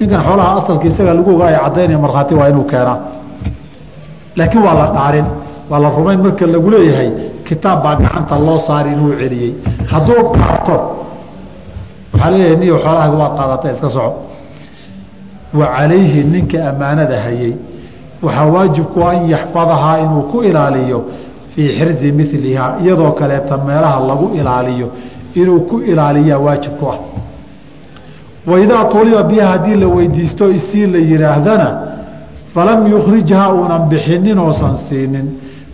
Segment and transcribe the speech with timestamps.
[0.00, 2.98] ninkan xoolaha asalka isaga lagu ogaa caddaynaya markhaati waa inuu keenaa.
[4.36, 5.26] Laakiin waa la dhaarin
[5.70, 7.10] waa la rumayn marka lagu leeyahay
[7.46, 9.52] kitaab baa gacanta loo saari inuu celiyey.
[9.90, 10.76] Hadduu qaato
[12.12, 14.12] waxaa leeyahay niyo xoolahaaga waa qaadata iska soco.
[15.58, 17.52] Wa calayhi ninka ammaanada hayay.
[18.24, 20.98] Waxaa waajibku an yaxfadahaa inuu ku ilaaliyo
[21.50, 24.88] fii xirzi milihaa iyadoo kaleeta meelaha lagu ilaaliyo.
[25.40, 26.98] Inuu ku ilaaliyaa waajib ku ah
[28.46, 31.78] waidaa tuliba biha haddii la weydiisto isii la yidhaahdana
[32.54, 35.26] falam yukhrijhaa uunan bixinin oosan siinin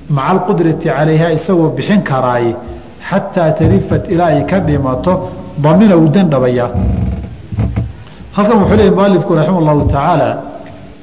[0.09, 2.57] maca alqudrati calayha isagoo bixin karaaye
[3.11, 5.13] xataa talifat ilaa ay ka dhimato
[5.63, 6.71] damina uu dandhabayaa
[8.37, 10.29] halkan wuxuu leeyay mualifku raxima allahu tacaala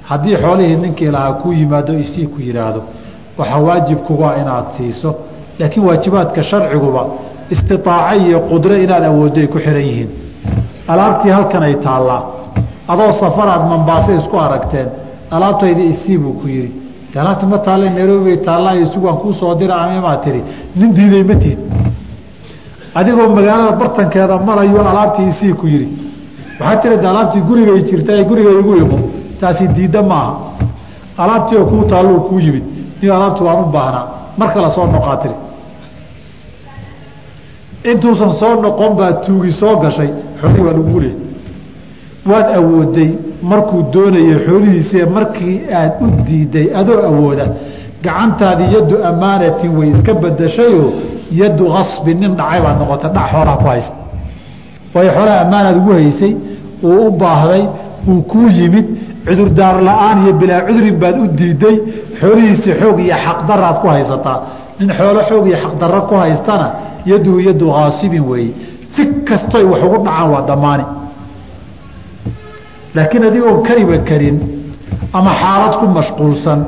[0.10, 2.82] haddii xoolihii ninkii lahaa kuu yimaado isii ku yidhaahdo
[3.38, 5.16] waxaa waajib kugaa inaad siiso
[5.60, 7.04] laakiin waajibaadka sharciguba
[7.50, 10.10] istiaaca iyo qudro inaad awooddo ay ku xihan yihiin
[10.88, 12.22] alaabtii halkan ay taallaa.
[12.88, 14.88] Adoo safaraad mambaase isku aragteen
[15.32, 16.72] alaabtayda isii buu ku yidhi.
[17.22, 20.44] Alaabta ma taalla nairobi taallaa isugaan kuu soo dira amamaa tihi
[20.76, 21.60] nin diiday ma tihid
[22.96, 25.88] adigoo magaalada bartankeeda marayo alaabtii isii ku yidhi.
[26.60, 29.00] Waxaa tiri de alaabtii gurigay jirta guriga igu imo
[29.40, 30.34] taasi diidda maaha.
[31.18, 32.64] Alaabtii oo kuu taallou kuu yimid.
[33.02, 34.06] Ni alaabti waan u baahnaa
[34.38, 35.36] mar kale soo noqaa tiri.
[37.92, 40.10] Intuusan soo noqon baa tuugi soo gashay
[40.44, 41.16] xoolihii waa lagu leey
[42.32, 43.10] waad awooday
[43.52, 47.46] markuu doonayay xoolihiisii markii aad u diiday adoo awooda
[48.06, 50.90] gacantaadii yaddu ammaanatin way iska badashayoo
[51.42, 53.96] yaddu kasbin nin dhacay baad noqota dhac xoolaha ku haysta.
[54.94, 56.34] Waayo xoolaha ammaanaad ugu haysay
[56.84, 57.64] uu u baahday
[58.08, 58.88] uu kuu yimid
[59.28, 61.76] cudurdaar la'aan iyo bilaa cudurin baad u diiday
[62.20, 64.40] xoolihiisii xoog iyo xaqdaraad ku haysataa.
[64.80, 66.68] Nin xoolo xoog iyo xaqdarro ku haystana
[67.12, 68.54] yaduhu yadu kaasibin weeye
[68.96, 70.86] si kastoy wax ugu dhacaan waa damaani.
[72.96, 74.38] Laakiin adigoon kariba karin
[75.14, 76.60] ama xaalad ku mashquulsan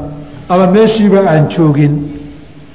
[0.50, 1.94] ama meeshiiba aan joogin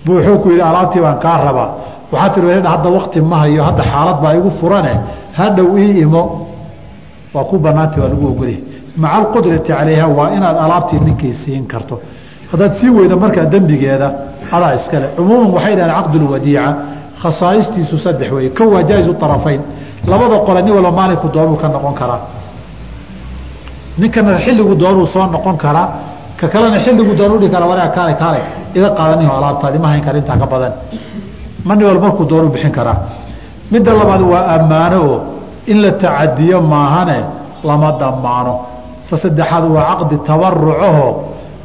[0.04, 1.70] buu wuxuu ku yidhi alaabtii baan kaa rabaa.
[2.12, 3.36] Waxaa tii hadda wakti ma
[3.68, 4.92] hadda xaalad baa igu furane.
[5.38, 6.22] Hadhow ii imo.
[7.34, 8.58] Waa ku banaanta waa lagu ogolya
[8.96, 12.00] maca alqudrati calayha waa inaad alaabtii ninkii siin karto.
[12.52, 14.08] Haddaad sii weyda markaa dembigeeda
[14.52, 16.64] adaa iskale cumuuman waxay dhahaan caqdulwadiica
[17.22, 19.60] khasaa'istiisu saddex weeye ko waa jaa-izu arafayn
[20.10, 22.20] labada qole nin walba maalinku doonuu ka noqon karaa.
[23.98, 25.88] Ninkana xilligu doonuu soo noqon karaa
[26.40, 28.40] ka kalena xilligu doonu dhihi kara waraa kaale kaale
[28.74, 30.72] iga qaadaniho alaabtaadi ma hayn kara intaa ka badan.
[31.66, 32.96] Ma nin walba markuu doonuu bixin karaa.
[33.72, 35.18] Midda labaad waa ammaano oo
[35.66, 37.18] in la tacadiyo maahane
[37.64, 38.54] lama damaano
[39.08, 41.08] ta saddexaad waa caqdi tabarucaho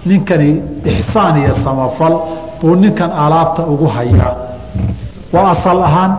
[0.05, 0.49] ninkani
[0.91, 2.13] ixsaan iyo samafal
[2.61, 4.44] buu ninkan alaabta ugu hayaa
[5.35, 6.11] waa asal ahaan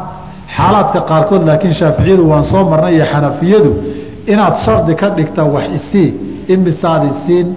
[0.56, 3.70] xaalaadka qaarkood laakiin shaaficiyadu waan soo marnay iyo xanafiyadu
[4.32, 6.08] inaad shardi ka dhigta wax isii
[6.52, 7.48] in misaad isiin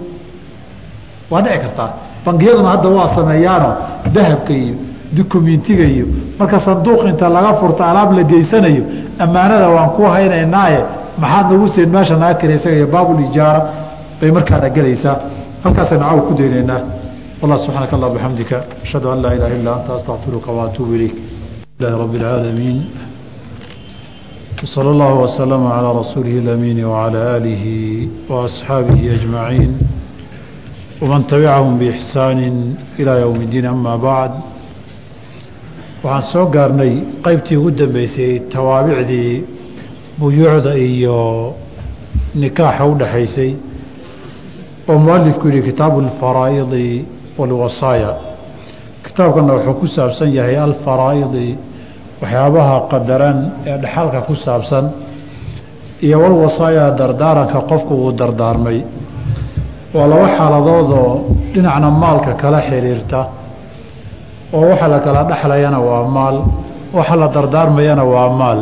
[1.30, 1.90] waa dhici kartaa.
[2.24, 3.70] Bangiyaduna hadda waa sameeyaano
[4.14, 4.74] dahabka iyo
[5.16, 6.06] dukumentiga iyo
[6.38, 8.82] marka sanduuq inta laga furto alaab la geysanayo
[9.24, 10.80] ammaanada waan ku haynaynaaye
[11.22, 13.60] maxaad nagu siin meesha naga kale isaga iyo baabul ijaara
[14.20, 15.16] bay markaana gelaysaa
[15.64, 16.80] halkaasaynu cawl ku daynaynaa.
[17.42, 21.14] Wallah subxaanaka allah bixamdika ashhadu an laa ilaha illa anta astaqfiruka waatuubu ilayk.
[21.79, 22.77] الله رب العالمين
[24.63, 27.65] وصلى الله وسلم على رسوله الأمين وعلى آله
[28.29, 29.71] وأصحابه أجمعين
[31.01, 32.39] ومن تبعهم بإحسان
[32.99, 34.31] إلى يوم الدين أما بعد
[36.05, 36.93] waxaan soo gaarnay
[37.25, 39.43] qaybtii ugu dambeysay tawaabicdii
[40.19, 41.53] buyuucda iyo
[42.41, 43.51] nikaaxa u dhaxaysay
[44.89, 47.05] oo mualifku yihi kitaabu alfaraa'idi
[47.37, 48.11] walwasaaya
[49.20, 51.48] kitaabkana wuxuu ku saabsan yahay alfaraa'idi
[52.22, 53.38] waxyaabaha qadaran
[53.70, 54.84] ee dhaxalka ku saabsan
[56.06, 58.78] iyo walwasaaya dardaaranka qofku uu dardaarmay.
[59.94, 61.12] Waa laba xaaladoodoo
[61.52, 63.20] dhinacna maalka kala xiriirta.
[64.56, 66.36] Oo waxa la kala dhexlayana waa maal
[66.96, 68.60] waxa la dardaarmayana waa maal.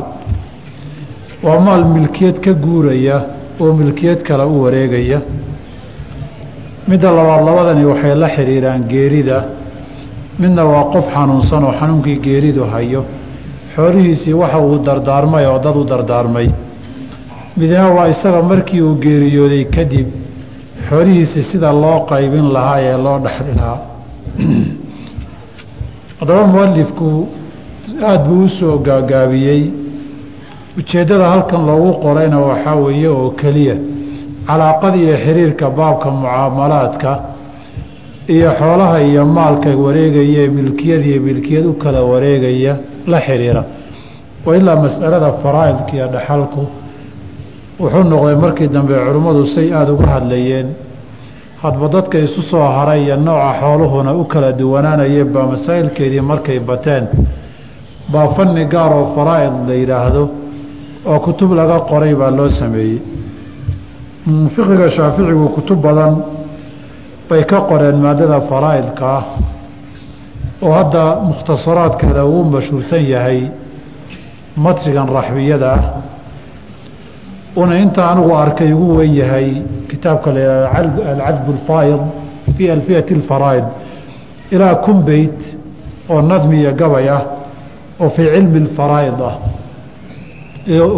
[1.44, 3.16] Waa maal milkiyad ka guuraya
[3.60, 5.18] oo milkiyad kale u wareegaya.
[6.88, 9.38] Midda labaad labadani waxay la xidhiiraan geerida
[10.38, 13.04] midna waa qof xanuunsan oo xanuunkii geeridu hayo.
[13.74, 16.48] Xoolihiisii waxa uu dardaarmay oo dad u dardaarmay.
[17.56, 20.08] Midna waa isaga markii uu geeriyooday kadib
[20.88, 23.78] xoolihiisii sida loo qaybin lahaa ee loo dhexli lahaa.
[26.20, 27.28] Haddaba mualifku
[28.02, 29.62] aada buu u soo gaagaabiyey.
[30.78, 33.74] Ujeeddada halkan loogu qorayna waxaa weeye oo keliya.
[34.46, 37.10] Calaaqada iyo xiriirka baabka mucaamalaadka
[38.34, 42.72] iyo xoolaha iyo maalka wareegaya ee milkiyad iyo milkiyad u kala wareegaya
[43.06, 43.62] la xiriira.
[44.46, 46.62] Wa ilaa mas'alada faraa'idka iyo dhaxalku.
[47.80, 50.68] Wuxuu noqday markii dambe culimmadu say aada uga hadlayeen.
[51.62, 57.04] Hadba dadka isu soo haray iyo nooca xooluhuna u kala duwanaanayeen baa masaa'ilkeedii markay bateen.
[58.12, 60.22] Baa fanni gaar oo faraa'id la yidhaahdo
[61.10, 62.98] oo kutub laga qoray baa loo sameeyey.
[64.54, 66.12] Fiqiga shaaficigu kutub badan
[67.28, 69.24] bay ka qoreen maadada faraa'idka ah
[70.62, 73.40] oo hadda mukhtasaraadkeeda uu mashhuursan yahay
[74.64, 75.82] matrigan raxbiyada ah
[77.56, 79.48] una inta anigu arkay ugu weyn yahay
[79.90, 82.00] kitaabka la yihahdo alcadb alfaa'id
[82.56, 83.64] fii alfiyati alfaraa'id
[84.54, 85.40] ilaa kun beyt
[86.12, 87.22] oo nadmi iyo gabay ah
[88.00, 89.34] oo fii cilmi alfaraa'id ah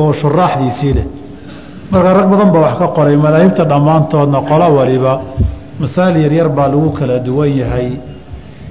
[0.03, 1.07] oo shuraaxdiisii leh.
[1.91, 5.13] Marka rag badan baa wax ka qoray madaahibta dhammaantoodna qolo waliba
[5.81, 7.89] masaa'il yaryar baa lagu kala duwan yahay.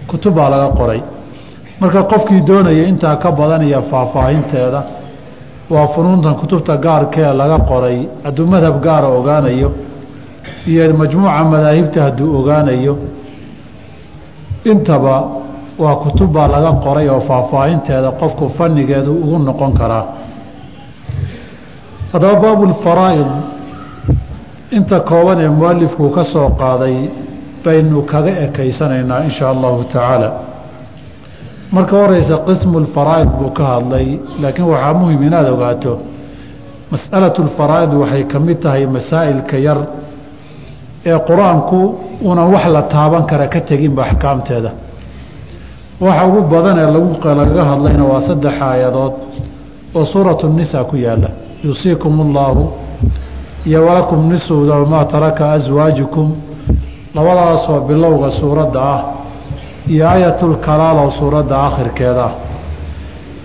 [0.07, 1.01] Kutub baa laga qoray.
[1.79, 4.81] Marka qofkii doonaya intaa ka badan iyo faahfaahinteeda.
[5.69, 7.97] Waa funuuntan kutubta gaarkee laga qoray.
[8.23, 9.69] Hadduu madhab gaara ogaanayo
[10.67, 12.93] iyo majmuuca madaahibta hadduu ogaanayo
[14.71, 15.15] intaba
[15.79, 20.05] waa kutub baa laga qoray oo faahfaahinteeda qofku fannigeedu ugu noqon karaa.
[22.13, 23.29] Haddaba baabu lfaraa'id
[24.77, 26.95] inta kooban ee mualifku ka soo qaaday
[27.65, 30.29] baynu kaga ekaysanaynaa in shaa allahu tacaala.
[31.75, 34.07] Marka horeysa qismu lfaraa'id buu ka hadlay
[34.41, 35.93] laakiin waxaa muhiim inaad ogaato
[36.91, 39.77] mas'alatu lfaraa'id waxay ka mid tahay masaa'ilka yar
[41.09, 41.79] ee qur'aanku
[42.29, 44.71] unan wax la taaban kara ka teginba axkaamteeda.
[46.05, 46.89] Waxa ugu badan ee
[47.39, 49.13] lagaga hadlayna waa saddex aayadood
[49.97, 51.29] oo suuratu nisa ku yaalla
[51.65, 52.63] yuusiikum اllaahu
[53.65, 54.55] iyo walakum nisu
[54.89, 56.35] maa taraka aswaajikum
[57.15, 59.01] labadaasoo bilowga suuradda ah
[59.87, 62.33] iyo aayatulkalaal oo suuradda akhirkeeda ah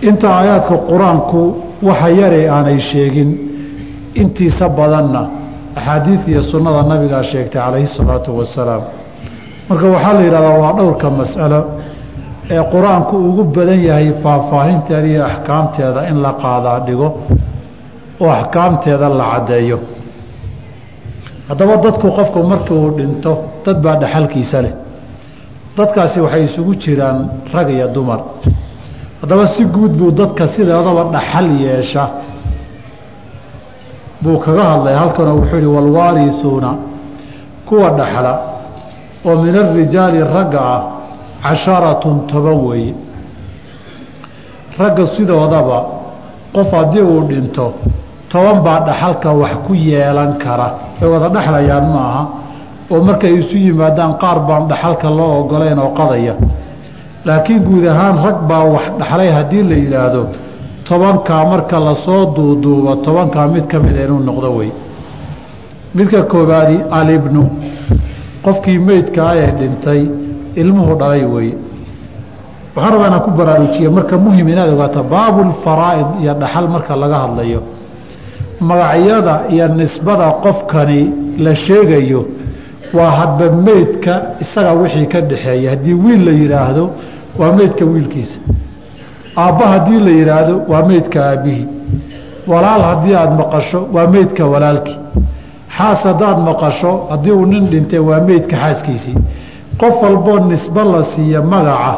[0.01, 1.39] inta aayaadka qur'aanku
[1.87, 3.29] waxa yare aanay sheegin
[4.21, 5.21] intiisa badanna
[5.75, 8.83] axaadiid iyo sunnada nabigaa sheegtay calayhi salaatu wasalaam
[9.69, 11.59] marka waxaa la yidhahdaa waa dhowrka mas'alo
[12.55, 17.07] ee qur'aanku ugu badan yahay faahfaahinteeda iyo axkaamteeda in la qaadaa dhigo
[18.21, 19.79] oo axkaamteeda la caddeeyo
[21.49, 23.31] haddaba dadku qofku markii uu dhinto
[23.65, 24.73] dad baa dhaxalkiisa leh.
[25.77, 27.17] Dadkaasi waxay isugu jiraan
[27.53, 28.19] rag iyo dumar.
[29.21, 32.03] Haddaba si guud buu dadka sideedaba dhaxal yeesha.
[34.21, 36.71] Buu kaga hadlay halkanoo wuxuu yihi walwaarihuuna
[37.67, 38.33] kuwa dhaxla
[39.25, 40.81] oo min arijaali ragga ah
[41.43, 42.93] casharatun toban weeye.
[44.79, 45.77] Ragga sidoodaba
[46.53, 47.73] qof haddii uu dhinto
[48.31, 50.67] toban baa dhaxalka wax ku yeelan kara.
[51.01, 52.23] Way wada dhexlayaan ma aha
[52.91, 56.33] oo markay isu yimaadaan qaar baan dhaxalka loo ogolayn oo qadaya.
[57.25, 60.21] Laakiin guud ahaan rag baa wax dhaxlay haddii la yidhaahdo
[60.87, 64.71] tobankaa marka la soo duuduubo tobankaa mid ka mida inuu noqdo wey.
[65.95, 67.41] Midka koobaadi alibnu
[68.45, 70.01] qofkii meydkaa ee dhintay
[70.61, 71.55] ilmuhu dhalay weeye
[72.75, 77.59] waxaan rabaa inaan ku baraarujiya marka muhiim inaad ogaato baabulfaraa'id iyo dhaxal marka laga hadlayo
[78.59, 82.25] magacyada iyo nisbada qofkani la sheegayo
[82.93, 85.69] waa hadba meydka isaga wixii ka dhaxeeya.
[85.71, 86.91] Haddii wiil la yidhaahdo
[87.39, 88.37] waa meydka wiilkiisa.
[89.37, 91.67] Aabba haddii la yidhaahdo waa meydka aabbihii.
[92.47, 94.97] Walaal haddii aada maqasho waa meydka walaalkii.
[95.77, 99.15] Xaas haddaad maqasho haddii uu nin dhintay waa meydka xaaskiisii.
[99.79, 101.97] Qof walboo nisbo la siiya magaca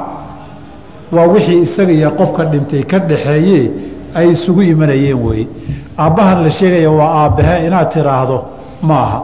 [1.11, 3.71] waa wixii isaga iyo qofka dhintay ka dhaxeeye
[4.15, 5.47] ay isugu imanayeen weeye
[6.03, 8.37] aabbahan la sheegaya waa aabbahe inaad tiraahdo
[8.81, 9.19] maaha.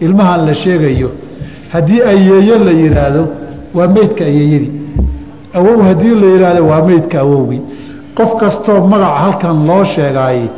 [0.00, 1.10] Ilmahan la sheegayo
[1.72, 3.22] haddii ayeeyo la yidhaahdo
[3.74, 4.72] waa meydka ayeeyadii.
[5.54, 7.62] Awow haddii la yidhaahdo waa meydka awowgii.
[8.16, 10.48] Qof kastoo magac halkan loo sheegaayey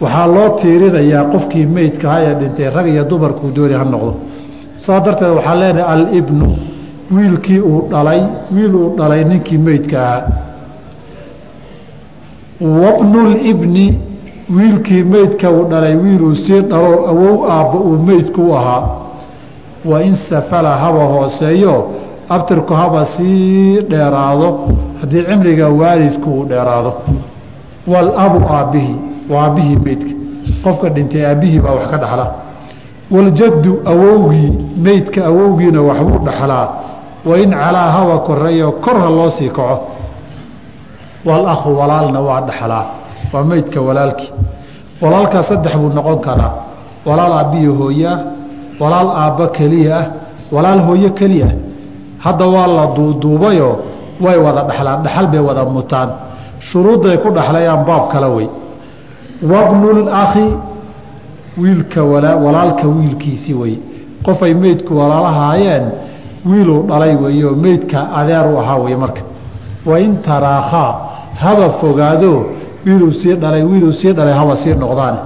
[0.00, 4.12] waxaa loo tiirinayaa qofkii meydkaha ee dhintay rag iyo dumarkuu dooni ha noqdo.
[4.76, 6.48] Saa darteed waxaa leenahay alibnu
[7.16, 8.20] wiilkii uu dhalay
[8.54, 10.22] wiil uu dhalay ninkii meydka ahaa
[12.60, 14.00] wabnulibni
[14.56, 18.82] wiilkii meydka uu dhalay wiiluu sii dhalo awow aabba uu meydku ahaa.
[19.84, 21.90] Wa in safala haba hooseeyo.
[22.28, 24.58] Abtirku haba sii dheeraado.
[25.00, 26.92] Haddii cimriga waalidku uu dheeraado.
[27.86, 28.96] Walabu aabbihii
[29.30, 30.10] waa aabbihii meydka
[30.64, 32.26] qofka dhintay aabbihii baa wax ka dhaxla.
[33.10, 36.68] Waljaddu awowgii meydka awowgiina waxbuu dhaxlaa.
[37.26, 39.78] Wain calaa haba koreeyo kor ha loo sii kaco
[41.28, 42.84] walakhu walaalna waa dhaxlaa
[43.32, 44.30] waa meydka walaalkii
[45.02, 46.52] walaalkaa saddex buu noqon karaa.
[47.08, 48.18] Walaal aabbiyo hooyeah
[48.80, 50.06] walaal aabba keliya ah
[50.54, 51.48] walaal hooyo keliya.
[52.24, 53.74] Hadda waa la duuduubayoo
[54.24, 56.08] way wada dhexlaan dhexal bay wada mutaan.
[56.68, 58.48] Shuruudday ku dhexlayaan baab kala wey.
[59.42, 60.56] Wabnulakhi
[61.58, 62.02] wiilka
[62.44, 63.78] walaalka wiilkiisii weye
[64.24, 65.84] qofay meydku walaalahaayeen
[66.50, 69.22] wiiluu dhalay weeye oo meydka adeer u ahaa weye marka.
[69.86, 71.07] Wain taraakhaa
[71.42, 72.32] haba fogaado
[72.86, 75.18] wiiluu sii dhalay wiiluu sii dhalay haba sii noqdaane.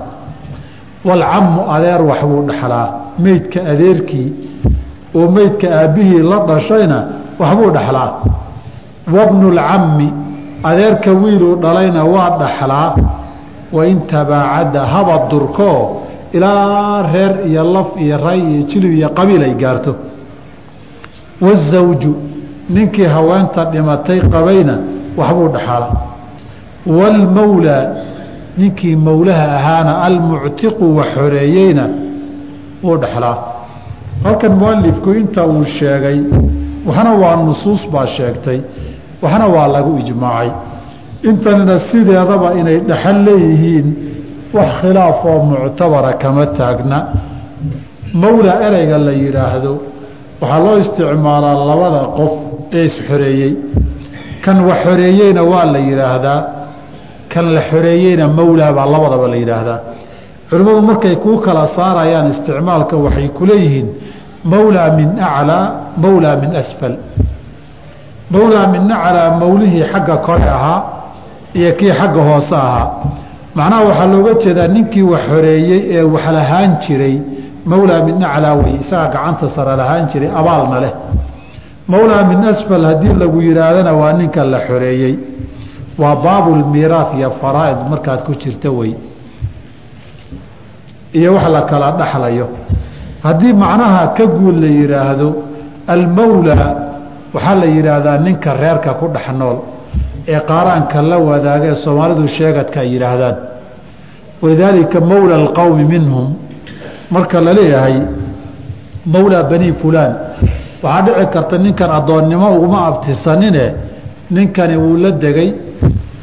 [1.08, 2.86] Walcammu adeer waxbuu dhexlaa
[3.24, 4.28] meydka adeerkii
[5.18, 6.98] oo meydka aabbihii la dhashayna
[7.40, 8.10] waxbuu dhexlaa
[9.14, 10.08] wabnulcammi
[10.70, 12.94] adeerka wiiluu dhalayna waa dhaxlaa.
[13.72, 16.02] Wain tabaacada haba durkoo
[16.32, 19.94] ilaa reer iyo laf iyo ray iyo jilib iyo qabiil ay gaarto.
[21.40, 22.14] Wazawju
[22.70, 24.78] ninkii haweenta dhimatay qabayna
[25.18, 25.88] waxbuu dhaxala
[26.86, 27.84] waalmawlaa
[28.58, 31.84] ninkii mawlaha ahaana almuctiqu wax xoreeyeyna
[32.84, 33.36] wuu dhexlaa
[34.24, 36.18] halkan mualifku inta uu sheegay
[36.86, 38.58] waxna waa nusuus baa sheegtay
[39.22, 40.50] waxna waa lagu ijmaacay.
[41.30, 43.86] Intanina sideedaba inay dhexal leeyihiin
[44.56, 46.98] wax khilaaf oo muctabara kama taagna.
[48.22, 49.72] Mawla ereyga la yidhaahdo
[50.40, 52.34] waxaa loo isticmaalaa labada qof
[52.78, 53.52] ee isxoreeyey
[54.44, 56.40] kan wax xoreeyeyna waa la yidhaahdaa
[57.32, 59.78] kan la xoreeyeyna mawlaa baa labadaba la yidhaahdaa.
[60.50, 63.88] Culimmadu markay kuu kala saarayaan isticmaalka waxay ku leeyihiin
[64.52, 65.64] mawlaa min aclaa
[66.04, 66.94] mawlaa min asfal.
[68.34, 70.80] Mawlaa min aclaa mawlihii xagga kore ahaa
[71.58, 72.86] iyo kii xagga hoose ahaa.
[73.54, 77.16] Macnaha waxaa looga jeedaa ninkii wax xoreeyey ee wax lahaan jiray
[77.70, 80.92] mawlaa min aclaa wey isagaa gacanta sare lahaan jiray abaalna leh
[81.92, 85.14] mawlaa min asfal haddii lagu yidhaahdana waa ninka la xoreeyey.
[86.00, 88.92] Waa baabulmiiraah iyo faraa'id markaad ku jirta wey
[91.18, 92.46] iyo wax la kala dhaxlayo.
[93.24, 95.28] Haddii macnaha ka guud la yidhaahdo
[95.94, 96.68] almawlaa
[97.34, 99.56] waxaa la yidhaahdaa ninka reerka ku dhex nool
[100.32, 103.36] ee qaaraanka la wadaagee soomaalidu sheegadka ay yidhaahdaan
[104.42, 106.26] walidaalika mawla alqowmi minhum.
[107.14, 107.96] Marka la leeyahay
[109.14, 110.12] mawlaa banii fulaan
[110.82, 113.64] waxaa dhici karta ninkan addoonnimo uguma abtirsanine
[114.30, 115.50] ninkani wuu la degay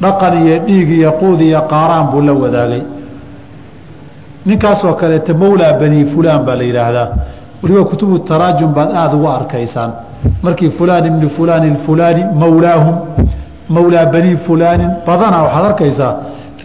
[0.02, 2.82] dhaqan iyo dhiig iyo quud iyo qaaraan buu la wadaagay.
[4.46, 7.08] Ninkaasoo kaleeta mawlaa banii fulaan baa la yidhaahdaa.
[7.64, 9.92] Weliba kutubu taraajum baad aada ugu arkaysaan.
[10.44, 12.96] Markii fulaan ibni fulaan ilfulaani mawlaahum
[13.70, 16.14] mawlaa banii fulaanin badanaa waxaad arkaysaa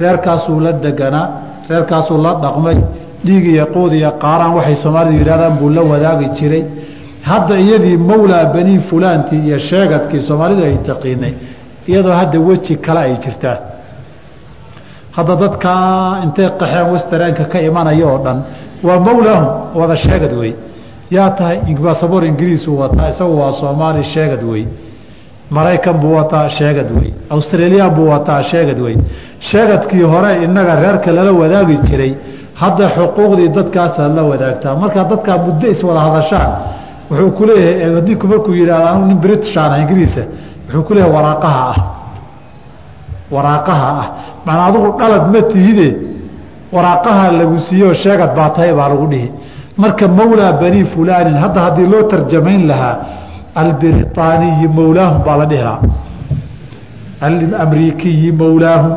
[0.01, 1.27] reerkaasuu la deganaa
[1.71, 2.77] reerkaasuu la dhaqmay
[3.27, 6.65] dhiig iyo quud iyo qaaraan waxay soomaalidu yidhahdaan buu la wadaagi jiray
[7.31, 11.33] hadda iyadii mawlaa banii fulaantii iyo sheegadkii soomaalidu ay taqiinay
[11.91, 13.57] iyadoo hadda weji kale ay jirtaa.
[15.17, 18.39] Hadda dadkaa intay qaxeen westaraanka ka imanaya oo dhan
[18.87, 19.49] waa mawlaahum
[19.81, 20.53] wada sheegad wey.
[21.11, 24.65] Yaa tahay basaboor ingiriisuu wataa isagu waa soomaali sheegad wey.
[25.51, 27.11] Maraykan buu wataa sheegad wey.
[27.31, 28.97] Australiyan buu wataa sheegad wey.
[29.39, 32.13] Sheegadkii hore innaga reerka lala wadaagi jiray
[32.55, 34.75] hadda xuquuqdii dadkaasaad la wadaagtaa.
[34.83, 36.51] Markaa dadkaa muddo iswada hadashaan
[37.11, 40.23] wuxuu ku leeyahay adinku markuu yidhahdo anu nin britishan ah ingiriisa
[40.67, 41.79] wuxuu ku leeyahay waraaqaha ah.
[43.35, 44.07] Waraaqaha ah.
[44.47, 45.89] Macnaa adugu dhalad ma tihide
[46.75, 49.29] waraaqaha lagu siiyeoo sheegad baa tahay baa lagu dhihi.
[49.83, 52.97] Marka mawlaa banii fulaanin hadda haddii loo tarjamayn lahaa
[53.63, 55.83] albiritaaniyi mawlaahum baa la dhihi lahaa.
[57.27, 58.93] Alamriikiyi mawlaahum.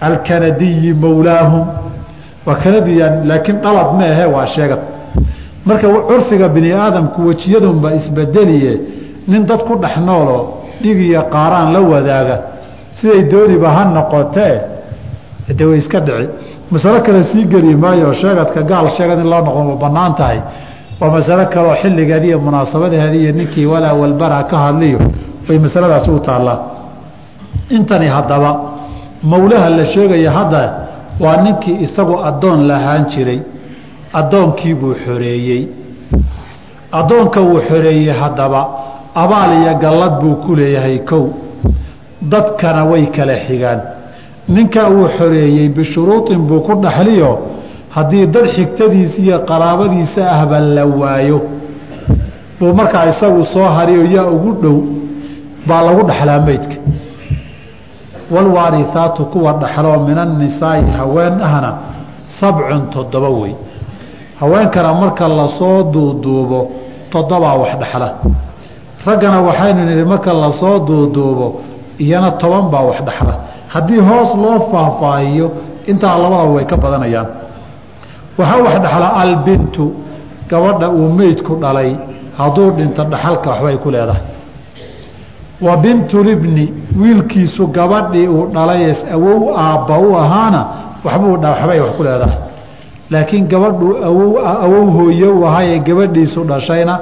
[0.00, 1.64] Alkanadiyi mawlaahum.
[2.46, 4.80] Waa kanadiyan laakiin dhalad ma ahe waa sheegad
[5.66, 8.80] marka curfiga bini aadamku wejiyadunba isbedeliye.
[9.28, 10.42] Nin dad ku dhex nooloo
[10.82, 12.36] dhig iyo qaaraan la wadaaga.
[12.92, 14.60] Siday dooniba ha noqotee
[15.58, 16.28] de way iska dhici.
[16.70, 20.40] Masalo kale sii geli maayo sheegadka gaal sheegad in loo noqon ma bannaan tahay.
[21.00, 24.98] Waa masalo kaleoo xilligeedi iyo munaasabadaheedi iyo ninkii walaa walbara ka hadliyo
[25.48, 26.58] way masaladaasi u taallaa
[27.70, 28.60] intani haddaba
[29.22, 30.74] mawlaha la sheegaya hadda
[31.20, 33.40] waa ninkii isagu addoon lahaan jiray
[34.20, 35.62] addoonkiibuu xoreeyey.
[36.92, 38.60] Addoonka uu xoreeyey haddaba
[39.22, 41.24] abaal iyo gallad buu ku leeyahay kow.
[42.22, 43.80] Dadkana way kala xigaan.
[44.48, 47.30] Ninka uu xoreeyey bishuruuطin buu ku dhaxliyo
[47.96, 51.38] haddii dad xigtadiisa iyo qaraabadiisa ahba la waayo.
[52.60, 54.76] Buu markaa isagu soo hariyo yaa ugu dhow
[55.68, 56.76] baa lagu dhaxlaa meydka
[58.34, 61.70] walwaarihaatu kuwa dhaxloo min annisaa'i haween ahna
[62.40, 63.54] sabcun toddoba wey
[64.40, 66.60] haweenkana marka la soo duuduubo
[67.12, 68.08] toddobaa wax dhexla
[69.06, 71.46] raggana waxaynu nidhi marka la soo duuduubo
[71.98, 73.34] iyana toban baa wax dhexla
[73.68, 75.46] haddii hoos loo faahfaahiyo
[75.86, 77.26] intaa labadaba way ka badanayaan.
[78.38, 79.84] Waxaa wax dhexla albintu
[80.50, 81.90] gabadha uu meydku dhalay
[82.38, 84.22] hadduu dhinto dhaxalka waxbay ku leedahay.
[85.60, 90.60] Wa bintulibni wiilkiisu gabadhii uu dhalayees awow aabba u ahaana
[91.04, 92.38] waxbuu waxbay wax ku leedahay
[93.14, 93.88] laakiin gabadhu
[94.64, 96.94] awow hooye u ahaayee gabadhiisu dhashayna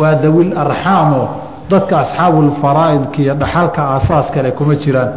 [0.00, 1.22] waa dawil arxaamo
[1.70, 5.10] dadka asxaabulfaraa'idka iyo dhaxalka aasaas kale kuma jiraan.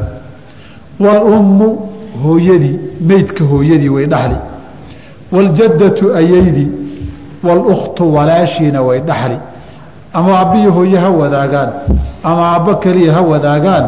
[1.03, 1.69] Waalummu
[2.23, 2.79] hooyadii
[3.09, 4.37] meydka hooyadii way dhaxli
[5.31, 6.69] waaljaddatu ayaydii
[7.47, 9.37] walukhtu walaashiina way dhaxli
[10.13, 11.69] ama aabbiyo hooye ha wadaagaan
[12.23, 13.85] ama aabbo keliya ha wadaagaan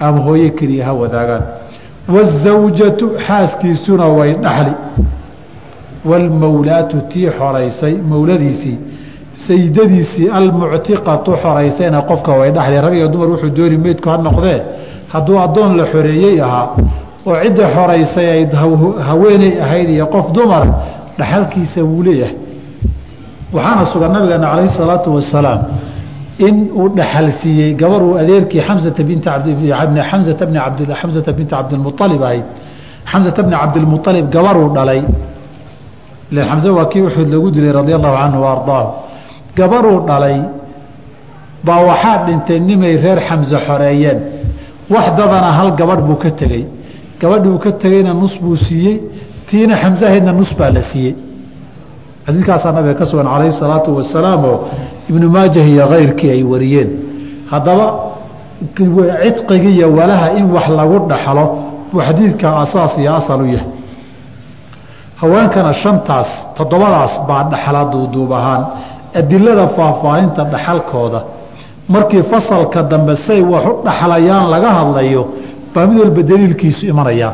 [0.00, 1.42] ama hooye keliya ha wadaagaan.
[2.14, 4.72] Waazawjatu xaaskiisuna way dhaxli
[6.04, 8.78] waalmawlaatu tii xoraysay mawladiisii
[9.46, 14.58] saydadiisii almuctiqatu xoraysayna qofka way dhaxli rag iyo dumar wuxuu dooni meydku ha noqdee
[15.12, 16.66] hadduu addoon la xoreeyey ahaa
[17.26, 18.42] oo cidda xoraysay ay
[19.08, 20.64] haweeney ahayd iyo qof dumar
[21.18, 22.34] dhaxalkiisa wuu leeyahay
[23.52, 25.60] waxaana sugan nabigeena calayhi salaatu wasalaam
[26.46, 29.28] in uu dhaxal siiyey gabar uu adeerkii xamsata binti
[31.00, 32.46] xamsata binti cabdilmualib ahayd
[33.10, 35.00] xamsata bni cabdilmualib gabaruu dhalay
[36.30, 38.94] ilan xamse waa kii uxud lagu dilay radia allahu canhu wa
[39.56, 40.38] gabaruu dhalay
[41.64, 44.18] baa waxaa dhintay nimay reer xamse xoreeyeen.
[44.90, 46.66] Wax dadana hal gabadh buu ka tegey.
[47.20, 49.00] Gabadhii uu ka tegeyna nus buu siiyey
[49.46, 51.16] tiina xamsahaydna nus baa la siiyey.
[52.26, 54.58] Xadiidkaasaa nabiga ka sugan calayhi salaatu wasalaam oo
[55.10, 56.90] ibnu maajah iyo kayrkii ay wariyeen.
[57.50, 57.86] Haddaba
[58.76, 61.44] cidqigi iyo walaha in wax lagu dhaxlo
[61.90, 63.77] buu xadiidka asaas iyo asal u yahay
[65.20, 68.62] haweenkana shantaas toddobadaas baa dhaxla duuduub ahaan.
[69.20, 71.20] Adilada faahfaahinta dhaxalkooda.
[71.88, 75.22] Markii fasalka dambe say wax u dhaxlayaan laga hadlayo
[75.74, 77.32] baa mid walba daliilkiisu imanayaa.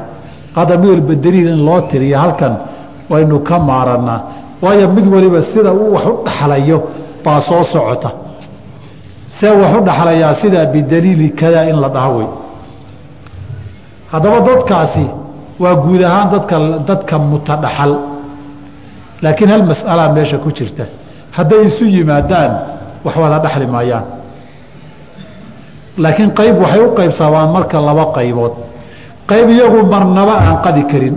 [0.57, 2.55] Hadda mid in loo tiriyo halkan
[3.11, 4.21] waynu ka maaranaa
[4.63, 6.79] waayo mid waliba sida uu wax dhaxlayo
[7.25, 8.11] baa soo socota.
[9.27, 12.29] See wax u dhaxlayaa sidaa bidaliili kadaa in la dhaho wey.
[14.13, 15.07] Haddaba dadkaasi
[15.63, 16.57] waa guud ahaan dadka
[16.89, 17.93] dadka mutadhaxal.
[19.23, 20.85] Laakiin hal mas'alaa meesha ku jirta.
[21.37, 22.53] Hadday isu yimaadaan
[23.05, 24.05] wax wada dhaxli maayaan.
[26.03, 28.53] Laakiin qayb waxay u qaybsamaan marka laba qaybood.
[29.31, 31.17] Qayb iyagu marnaba aan qadi karin.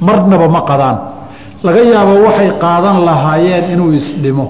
[0.00, 0.96] Marnaba ma qadaan.
[1.64, 4.46] Laga yaabo waxay qaadan lahaayeen inuu isdhimo.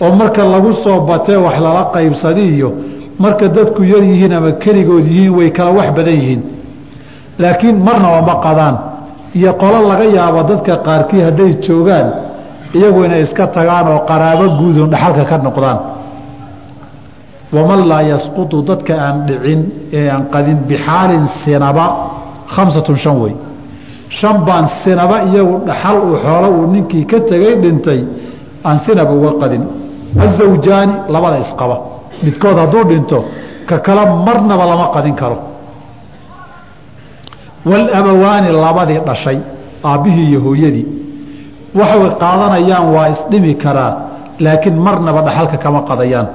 [0.00, 2.68] Oo marka lagu soo batee wax lala qaybsadiiyo
[3.18, 6.42] marka dadku yar yihiin ama keligood yihiin way kala wax badan yihiin
[7.38, 8.76] laakiin marnaba ma qadaan.
[9.34, 12.08] Iyo qolo laga yaabo dadka qaarkii hadday joogaan
[12.74, 15.78] iyagu inay iska tagaan oo qaraabo guudun dhaxalka ka noqdaan.
[17.52, 19.60] Waman laa yasqutu dadka aan dhicin
[19.92, 21.86] ee aan qadin bixaalin sinaba
[22.54, 23.34] khamsatun shan wey.
[24.08, 28.00] Shan baan sinaba iyagu dhaxal uu xoolo uu ninkii ka tegay dhintay
[28.64, 29.62] aan sinaba uga qadin.
[30.24, 31.76] Azawjaani labada isqaba
[32.24, 33.18] midkood hadduu dhinto
[33.68, 35.36] ka kale marnaba lama qadin karo
[37.70, 39.38] walabawaani labadii dhashay
[39.84, 40.86] aabbihii iyo hooyadii.
[41.78, 43.92] Waxay qaadanayaan waa isdhimi karaa
[44.44, 46.26] laakiin marnaba dhaxalka kama qadayaan.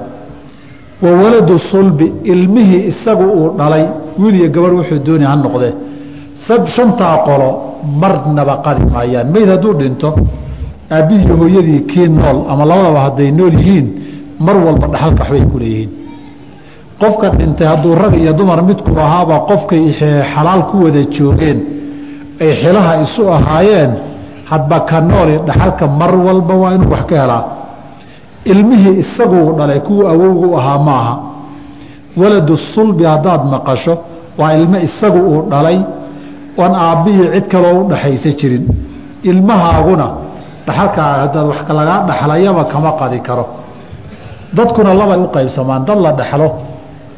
[1.02, 3.84] Wa waladu sulbi ilmihii isagu uu dhalay
[4.18, 5.72] wiil iyo gabarh wuxuu dooni ha noqdee.
[6.74, 7.48] Shantaa qolo
[8.02, 9.26] marnaba qadi maayaan.
[9.34, 10.08] Meyd hadduu dhinto
[10.90, 13.86] aabbihii iyo hooyadii kii nool ama labadaba hadday nool yihiin
[14.46, 15.90] mar walba dhaxalka waxbay ku leeyihiin
[17.00, 19.82] qofka dhintay hadduu rag iyo dumar midku ahaaba qofkay
[20.32, 21.58] xalaal ku wada joogeen
[22.40, 23.90] ay xilaha isu ahaayeen
[24.50, 27.44] hadba ka nooli dhaxalka mar walba waa inuu wax ka helaa.
[28.52, 31.14] Ilmihii isaguu dhalay kuwa awowgu ahaa maaha.
[32.16, 33.94] Waladu sulbi haddaad maqasho
[34.38, 35.78] waa ilmo isagu uu dhalay
[36.58, 38.64] oon aabbihii cid kaloo u dhaxaysa jirin.
[39.30, 40.06] Ilmahaaguna
[40.66, 43.44] dhaxalkaa haddaad wax lagaa dhaxlayaba kama qadi karo.
[44.56, 46.48] Dadkuna labay u qaybsamaan dad la dhaxlo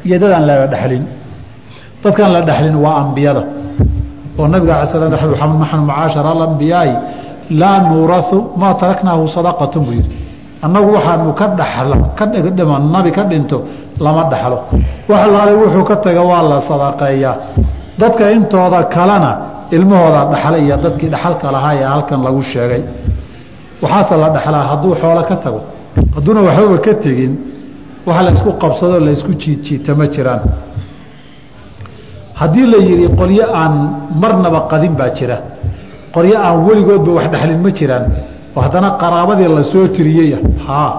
[0.05, 1.03] iyo dadaan la dhalin
[2.03, 3.43] dadkaan la dhaxlin waa ambiyada.
[4.39, 6.93] Oo nabiga ala sl naxnu macaashara alambiyaai
[7.61, 10.11] laa nuurau maa taraknaahu sadaqatun buu yidhi.
[10.65, 12.25] Annagu waxaanu ka dhaxlo ka
[12.95, 13.57] nabi ka dhinto
[13.99, 14.57] lama dhaxlo.
[15.09, 17.35] Wax laale wuxuu ka taga waa la sadaqeeyaa
[18.01, 19.31] dadka intooda kalena
[19.75, 22.83] ilmahooda dhaxla iyo dadkii dhaxalka lahaa ee halkan lagu sheegay.
[23.83, 25.61] Waxaase la dhaxlaa hadduu xoolo ka tago.
[26.15, 27.33] Hadduuna waxbaba ka tegin
[28.05, 30.41] waxa la isku qabsado la isku jiidjiita ma jiraan.
[32.39, 33.73] Haddii la yidhi qolyo aan
[34.21, 35.37] marnaba qadin baa jira.
[36.13, 38.05] Qolyo aan weligoodba wax dhexlin ma jiraan.
[38.55, 40.37] Haddana qaraabadii la soo tiriyey.
[40.67, 40.91] Haa.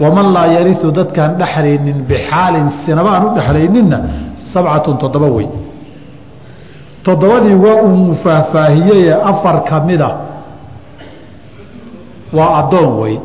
[0.00, 3.98] Waman laa yariu dadkaan dhexlaynin bixaalin sinaba aan u dhexlayninna
[4.38, 5.48] sabcatun toddoba wey.
[7.04, 10.08] Toddobadii waa uu faahfaahiyeye afar ka mida
[12.32, 13.20] waa addoon wey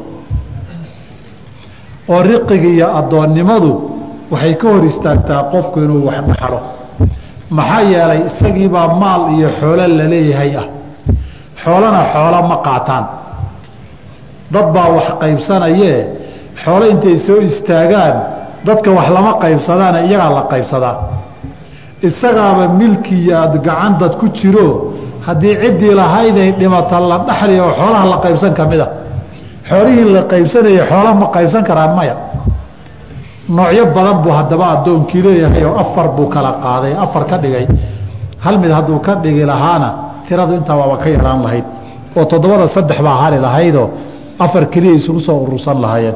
[2.13, 3.71] oo riqiga iyo addoonnimadu
[4.31, 6.59] waxay ka hor istaagtaa qofku inuu wax dhaxlo
[7.57, 10.67] maxaa yeelay isagiibaa maal iyo xoolo la leeyahay ah.
[11.63, 13.05] Xoolana xoolo ma qaataan.
[14.53, 15.97] Dad baa wax qaybsanayee
[16.63, 18.15] xoolo intay soo istaagaan
[18.67, 20.95] dadka wax lama qaybsadaana iyagaa la qaybsadaa.
[22.07, 24.67] Isagaaba milkiyaad gacan dad ku jiro
[25.27, 28.87] haddii ciddii lahayday dhimata la dhaxli oo xoolaha la qaybsan ka mid a
[29.69, 32.15] xoolihii la qaybsanayay xoola ma qaybsan karaan maya.
[33.55, 37.65] Noocyo badan buu haddaba addoonkii leeyahay oo afar buu kala qaaday afar ka dhigay.
[38.43, 39.89] Hal mid hadduu ka dhigi lahaana
[40.27, 41.65] tiradu intaa waaba ka yaraan lahayd.
[42.17, 43.87] Oo toddobada saddex baa hali lahaydoo
[44.39, 46.15] afar keliya isugu soo urursan lahaayeen.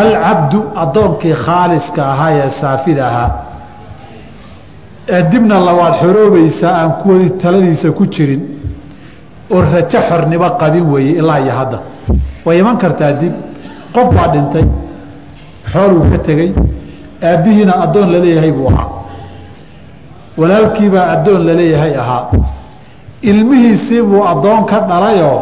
[0.00, 3.30] Alcabdu addoonkii khaaliska ahaa ee saafida ahaa.
[5.30, 8.42] Dibna labaad xoroobaysaa aan kuwani taladiisa ku jirin.
[9.50, 11.78] Oo rajo xornimo qabin weeye ilaa iyo hadda
[12.46, 13.32] way iman kartaa dib.
[13.94, 14.64] Qof baa dhintay
[15.72, 16.50] xooluu ka tegey
[17.30, 18.88] aabbihiina addoon la leeyahay buu ahaa.
[20.38, 22.30] Walaalkiibaa addoon la leeyahay ahaa.
[23.22, 25.38] Ilmihiisii buu addoon ka dhalayoo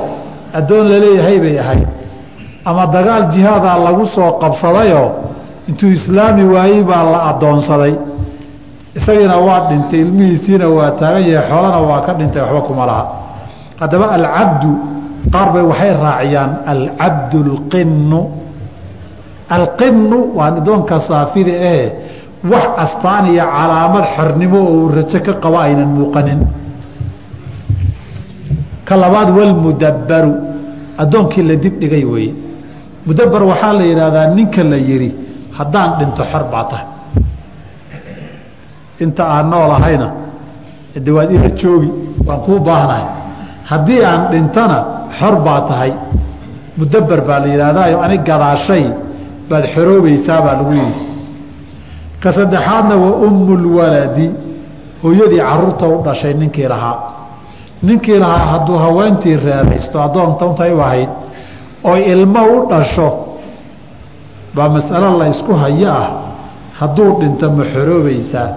[0.59, 1.89] addoon la leeyahay bay ahayd.
[2.65, 5.11] Ama dagaal jihaadaa lagu soo qabsadayoo
[5.69, 7.95] intuu islaami waayey baa la addoonsaday.
[8.97, 13.05] Isagiina waa dhintay ilmihiisiina waa taagan yahay xoolana waa ka dhintay waxba kuma laha.
[13.81, 14.71] Haddaba alcabdu
[15.33, 18.21] qaar bay waxay raaciyaan alcabdu alqinu
[19.57, 21.85] alqinu waa adoonka saafida ahe
[22.53, 26.41] wax astaan iyo calaamad xornimo oo rajo ka qabo aynan muuqanin.
[28.87, 30.33] Ka labaad walmudabbaru.
[30.99, 32.35] Addoonkii la dib dhigay weeye.
[33.07, 35.11] Mudabbar waxaa la yidhaahdaa ninka la yidhi
[35.59, 36.87] haddaan dhinto xor baa tahay.
[39.01, 40.09] Inta aan nool ahayna
[40.97, 41.91] ila joogi
[42.27, 43.05] waan kuu baahnahay.
[43.71, 44.79] Haddii aan dhintana
[45.19, 45.93] xor baa tahay.
[46.79, 48.85] Mudabber baa la yidhahdaayo anig gadaashay
[49.51, 50.95] baad xoroobaysaa baa lagu yidhi.
[52.23, 54.27] Ka saddexaadna wa ummulwaladi
[55.03, 56.97] hooyadii carruurta u dhashay ninkii lahaa.
[57.83, 61.09] Ninkii lahaa hadduu haweentii reeraysto addoonta untay u ahayd
[61.89, 63.09] oo ilmo u dhasho
[64.57, 66.09] baa masalo la ysku hayo ah
[66.81, 68.49] hadduu dhinto ma xoroobaysaa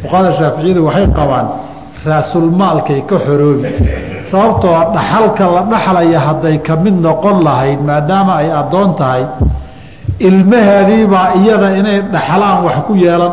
[0.00, 1.46] fuqahada shaaficiyadu waxay qabaan
[2.08, 3.70] raasulmaalkay ka xoroobi
[4.32, 9.22] sababtoo dhaxalka la dhaxlaya hadday ka mid noqon lahayd maadaama ay addoon tahay
[10.28, 13.32] ilmaheediibaa iyada inay dhaxlaan wax ku yeelan.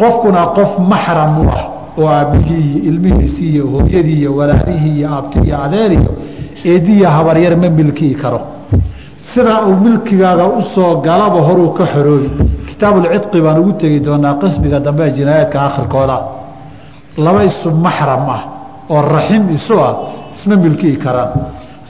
[0.00, 1.62] Qofkuna qof maxram u ah
[1.98, 6.10] oo aabbihii iyo ilmihiisii iyo hooyadii iyo walaalihii iyo aabti iyo adeeriyo
[6.70, 8.40] eediya habaryar ma milkii karo.
[9.30, 12.30] Sidaa uu milkigaaga u soo galaba horuu ka xoroobi
[12.68, 16.16] kitaabulcidqi baan ugu tegi doonaa qismiga dambe ee jinaayaadka akhirkooda
[17.24, 18.42] laba isu maxram ah
[18.90, 19.94] oo raxim isu ah
[20.34, 21.30] isma milkii karaan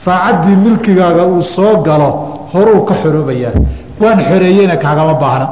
[0.03, 2.09] saacaddii milkigaaga uu soo galo
[2.53, 3.53] horuu ka xoroobayaa
[4.01, 5.47] waan xoreeyeyna kaagama baahna.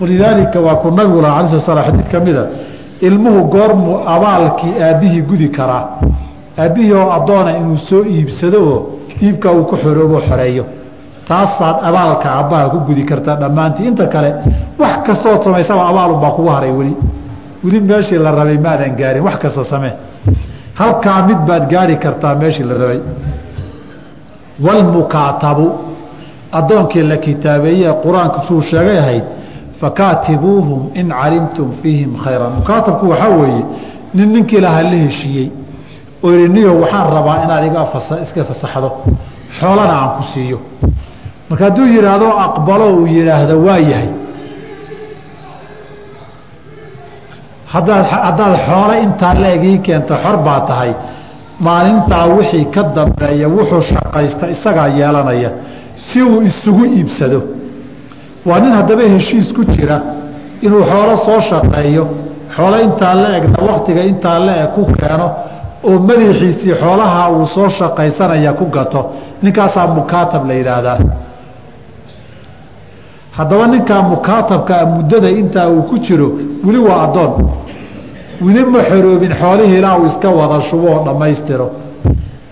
[0.00, 2.44] Walidaalika waa ku nabigu laha ala sl slam xadiid ka mida
[3.00, 5.84] ilmuhu goormuu abaalkii aabbihii gudi karaa
[6.58, 8.78] aabbihii oo addoona inuu soo iibsado oo
[9.22, 10.64] iibkaa uu ku xoroobo xoreeyo.
[11.28, 13.86] Taasaad abaalka aabbaha ku gudi kartaa dhammaantii.
[13.90, 14.30] Inta kale
[14.78, 16.94] wax kastood samaysaba abaalunbaa kugu haray weli
[17.64, 19.92] weli meeshii la rabay maadan gaarin wax kasta samee.
[20.74, 23.00] Halkaa mid baad gaari kartaa meeshii la rabay.
[24.64, 25.66] Walmukaatabu
[26.52, 29.24] addoonkii la kitaabeeye qur'aanku suu sheegay ahayd
[29.80, 32.52] fakaatibuuhum in calimtum fiihim khayran.
[32.60, 33.64] Mukaatabku waxaa weeye
[34.14, 35.48] nin ninkii lahaa la heshiiyey
[36.24, 37.82] oo yihi niyo waxaan rabaa inaad iga
[38.22, 38.90] iska fasaxdo
[39.58, 40.58] xoolana aan ku siiyo.
[41.48, 44.08] Marka hadduu yidhaahdo aqbalo uu yidhaahdo waa yahay
[47.72, 50.92] haddaad xoolo intaa la-eg ii keenta xor baa tahay.
[51.66, 55.50] Maalintaa wixii ka dambeeya wuxuu shaqaysta isagaa yeelanaya.
[55.94, 57.40] Si uu isugu iibsado.
[58.46, 60.00] Waa nin haddaba heshiis ku jira
[60.62, 62.04] inuu xoolo soo shaqeeyo.
[62.56, 65.26] Xoolo intaa la egna waktiga intaa la eg ku keeno
[65.88, 69.00] oo madaxiisii xoolaha uu soo shaqaysanaya ku gato.
[69.42, 70.98] Ninkaasaa mukaatab la yidhaahdaa
[73.40, 76.28] haddaba ninkaa mukaatabkaa muddada intaa uu ku jiro
[76.64, 77.32] weli waa addoon.
[78.44, 81.70] Weli ma xoroobin xoolihii ilaa uu iska wada shubo oo dhammaystiro.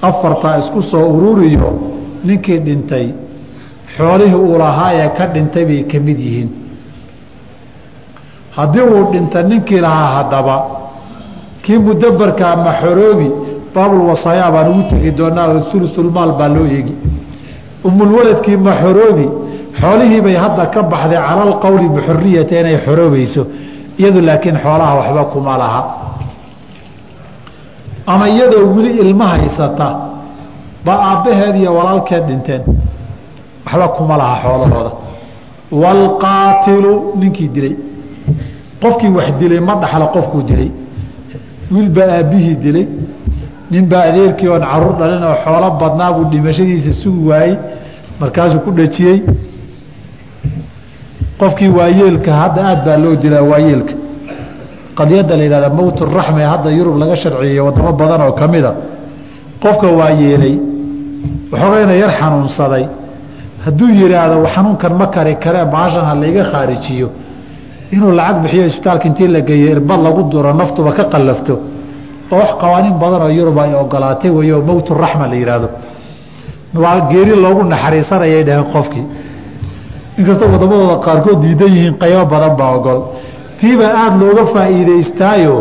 [0.03, 1.68] Afartaa isku soo ururiyo
[2.24, 3.07] ninkii dhintay
[3.96, 6.51] xoolihii uu lahaa ee ka dhintay bay ka mid yihiin.
[8.57, 10.57] Haddii uu dhinta ninkii lahaa haddaba
[11.62, 13.29] kii mudabarkaa ma xoroobi
[13.74, 16.94] baabulwasayaa baan ugu tegi doonaa oo ulusulmaal baa loo eegi.
[17.85, 19.27] Umulwaladkii ma xoroobi
[19.81, 23.43] xoolihii bay hadda ka baxday cala alqowli bixuriyata inay xoroobayso
[24.01, 25.81] iyadu laakiin xoolaha waxba kuma laha.
[28.07, 29.88] Ama iyadoo weli ilmo haysata
[30.85, 32.62] ba aabbaheed iyo walaalkeed dhinteen
[33.67, 34.93] waxba kuma laha xoolahooda.
[35.83, 37.75] Waalqaatilu ninkii dilay.
[38.83, 40.71] Qofkii wax dilay ma dhaxlo qofkuu dilay.
[41.73, 42.87] Wiilbaa aabbihii dilay.
[43.71, 47.57] Ninbaa adeerkii oon carruur dhalin oo xoolo badnaa buu dhimashadiisa sugi waayey
[48.21, 49.19] markaasuu ku dhajiyey
[51.40, 53.92] qofkii waayeelka hadda aad baa loo dilaa waayeelka.
[54.98, 58.70] Qadiyadda la yihahda mowt raxme hadda yurub laga sharciyeeye wadamo badan oo ka mida
[59.62, 60.55] qofka waayeelay
[61.53, 62.85] waxoogayna yar xanuunsaday.
[63.64, 67.09] Hadduu yidhaahdo xanuunkan ma kari karee baashan ha layga khaarijiyo.
[67.94, 71.55] Inuu lacag bixiyo isbitaalka intii la geeyo irbad lagu duro naftuba ka qallafto.
[72.33, 75.68] Oo wax qawaaniin badan oo yurub ay ogolaatay wey oo mowt raxma la yidhaahdo.
[76.83, 79.05] Waa geeri loogu naxariisanayay dhaheen qofkii
[80.18, 83.00] inkastoo waddamadooda qaarkood diidan yihiin qaybo badan baa ogol
[83.61, 85.57] tiibaa aada looga faa'iidaystaayo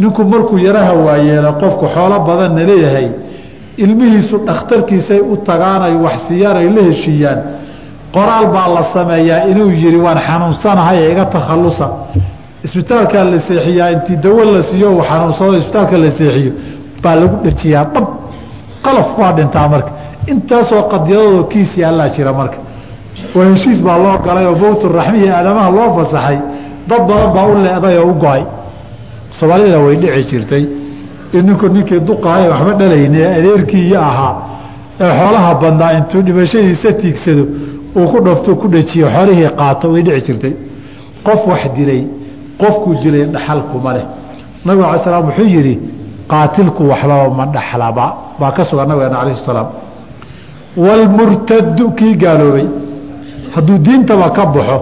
[0.00, 3.08] ninku markuu yaraha waayeela qofku xoolo badanna leeyahay
[3.84, 7.38] ilmihiisu dhakhtarkiisay u tagaan ay wax siiyaan ay la heshiiyaan
[8.14, 11.86] qoraal baa la sameeyaa inuu yidhi waan xanuunsanahay ee iga takhallusa.
[12.66, 16.52] Isbitaalkaa la seexiyaa intii dawo la siiyo uu xanuunsado isbitaalka la seexiyo
[17.02, 18.06] baa lagu dhajiyaa dhab
[18.84, 19.90] qalaf waa dhintaa marka.
[20.32, 22.58] Intaasoo qadiyadooda kiisi allaa jira marka
[23.36, 26.38] oo heshiis baa loo galay oo mowturaxmihii aadamaha loo fasaxay.
[26.88, 28.42] Dad badan baa u leeday oo u go'ay.
[29.38, 30.64] Soomaalidana way dhici jirtay.
[31.36, 34.34] In ninku ninkii duqahay waxba dhalayne adeerkii iyo ahaa.
[35.00, 37.44] Ee xoolaha badnaa intuu dhimashadiisa tiigsado
[37.98, 40.52] uu ku dhafto ku dhajiyo xoolihii qaato way dhici jirtay.
[41.26, 42.00] Qof wax dilay
[42.60, 44.04] qofkuu dilay dhaxalkuma leh.
[44.66, 45.74] Nabig ala slam wuxuu yidhi
[46.32, 48.06] qaatilku waxbaba ma dhaxlaba.
[48.40, 49.68] Baa ka sugan nabigeena alayh salaam.
[50.76, 52.66] Waalmurtadu kii gaaloobay
[53.54, 54.76] hadduu diintaba ka baxo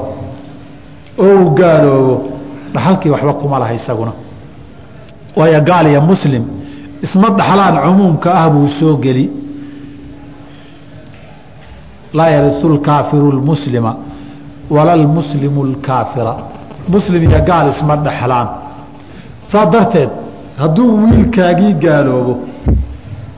[1.24, 2.14] oo uu gaaloobo
[2.74, 4.12] dhaxalkii waxba kuma laha isaguna.
[5.36, 6.44] Waayo gaal iyo muslim
[7.04, 9.24] isma dhaxlaan cumuumka ah buu soo geli.
[12.14, 13.92] Laa yariu lkaafiru lmuslima
[14.70, 16.34] wala lmuslimu lkaafira
[16.88, 18.48] muslim iyo gaal isma dhexlaan
[19.50, 20.10] saa darteed
[20.60, 22.34] hadduu wiilkaagii gaaloobo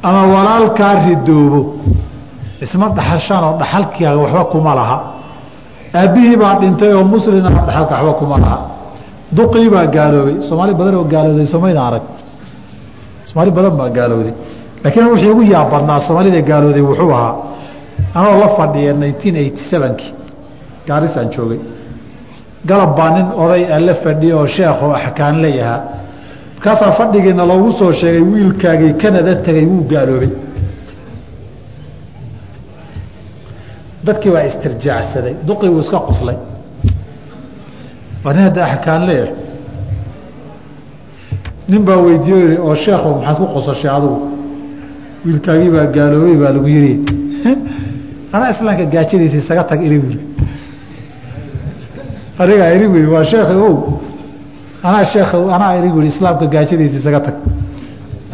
[0.02, 1.60] ama walaalkaa ridoobo
[2.64, 4.96] isma dhaxashaan oo dhaxalkiiga waxba kuma laha
[6.00, 8.58] aabbihii baa dhintay oo muslina dhaxalka waxba kuma laha.
[9.36, 10.36] Duqii baa gaaloobay.
[10.48, 12.04] Soomaali badan oo gaalooday somayna arag.
[13.28, 14.34] Soomaali badan baa gaalooday.
[14.84, 17.34] Laakiin wixii ugu yaab badnaa soomaalida gaalooday wuxuu ahaa.
[18.18, 20.10] Anoo la fadhiya nineteen eighty sevenkii.
[20.88, 21.60] Gaarisaan joogay.
[22.68, 25.80] Galab baa nin oday a la fadhiya oo sheekh oo axkaan leeyahaa
[26.64, 30.30] markaasaa fadhigiina loogu soo sheegay wiilkaagii kanada tegay wuu gaaloobay
[34.06, 36.36] dadkii waa istirjaacsaday duqii wuu iska qoslay
[38.24, 39.34] waa nin hadda axkaan leeyahay
[41.68, 44.18] nin baa weydiiyo yihi oo sheekho maxaad ku qosashay adugu?
[45.24, 46.94] Wiilkaagii baa gaaloobay baa lagu yidhi
[48.34, 50.18] anaa islaamka gaajadiisa isaga tag iri wuri
[52.38, 53.76] anigaa iri wuri waa sheekhi ow.
[54.82, 57.34] Anaa sheekh anaa iri wuri islaamka gaajadiisa isaga tag.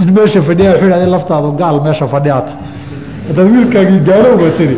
[0.01, 2.53] In meesha fadhiya wuxuu yidhahda laftaadu gaal meesha fadhiyaata.
[3.29, 4.77] Haddaad wiilkaagii gaalowba tiri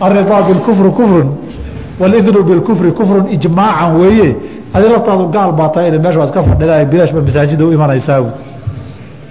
[0.00, 1.28] aridaa bilkufri kufrun
[2.00, 4.28] walidnu bilkufri kufrun ijmaacan weeye
[4.74, 8.20] adi laftaadu gaal baa tahay meesha waa iska fadhida bilaashba masaajida u imanaysaa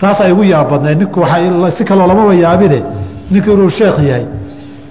[0.02, 2.80] taasaa igu yaab badnayd ninku waaa si kaloo lamaba yaabine
[3.32, 4.26] ninku inuu sheekh yahay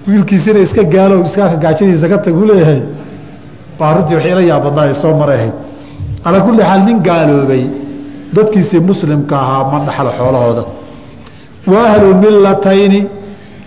[0.07, 2.81] wiilkiisina iska gaalow iskaaka gaajadiisa ka tag u leeyahay
[3.79, 5.55] baa runtii waxay la yaab badnaa ay soo maray ahayd.
[6.23, 7.63] Calaa kulli xaal nin gaaloobay
[8.35, 10.63] dadkiisii muslimka ahaa ma dhaxlo xoolahooda.
[11.71, 12.99] Wa ahlu millatayni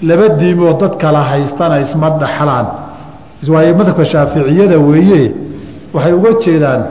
[0.02, 2.66] laba diimood dad kala haystana isma dhaxlaan.
[3.52, 5.34] Waayo madhabka shaaficiyada weeye
[5.94, 6.82] waxay uga jeedaan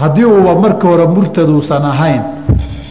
[0.00, 2.22] haddii uuba marka hore murtaduusan ahayn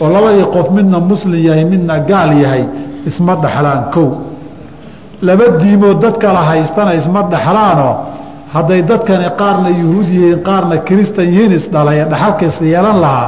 [0.01, 2.63] oo labadii qof midna muslim yahay midna gaal yahay
[3.09, 4.07] isma dhaxlaan kow.
[5.21, 7.93] Laba diimood dad kala haystana isma dhaxlaanoo
[8.53, 11.99] hadday dadkani qaarna yuhuud yihiin qaarna kiristan yihiin isdhalay
[12.47, 13.27] is yeelan lahaa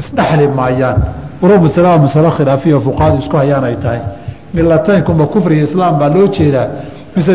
[0.00, 0.98] isdhexli maayaan.
[1.42, 4.00] Uro masalaa masalo khilaafiya fuqahadu isku hayaan ay tahay
[4.56, 6.68] milataynkunba kufriga islaam baa loo jeedaa
[7.16, 7.32] mise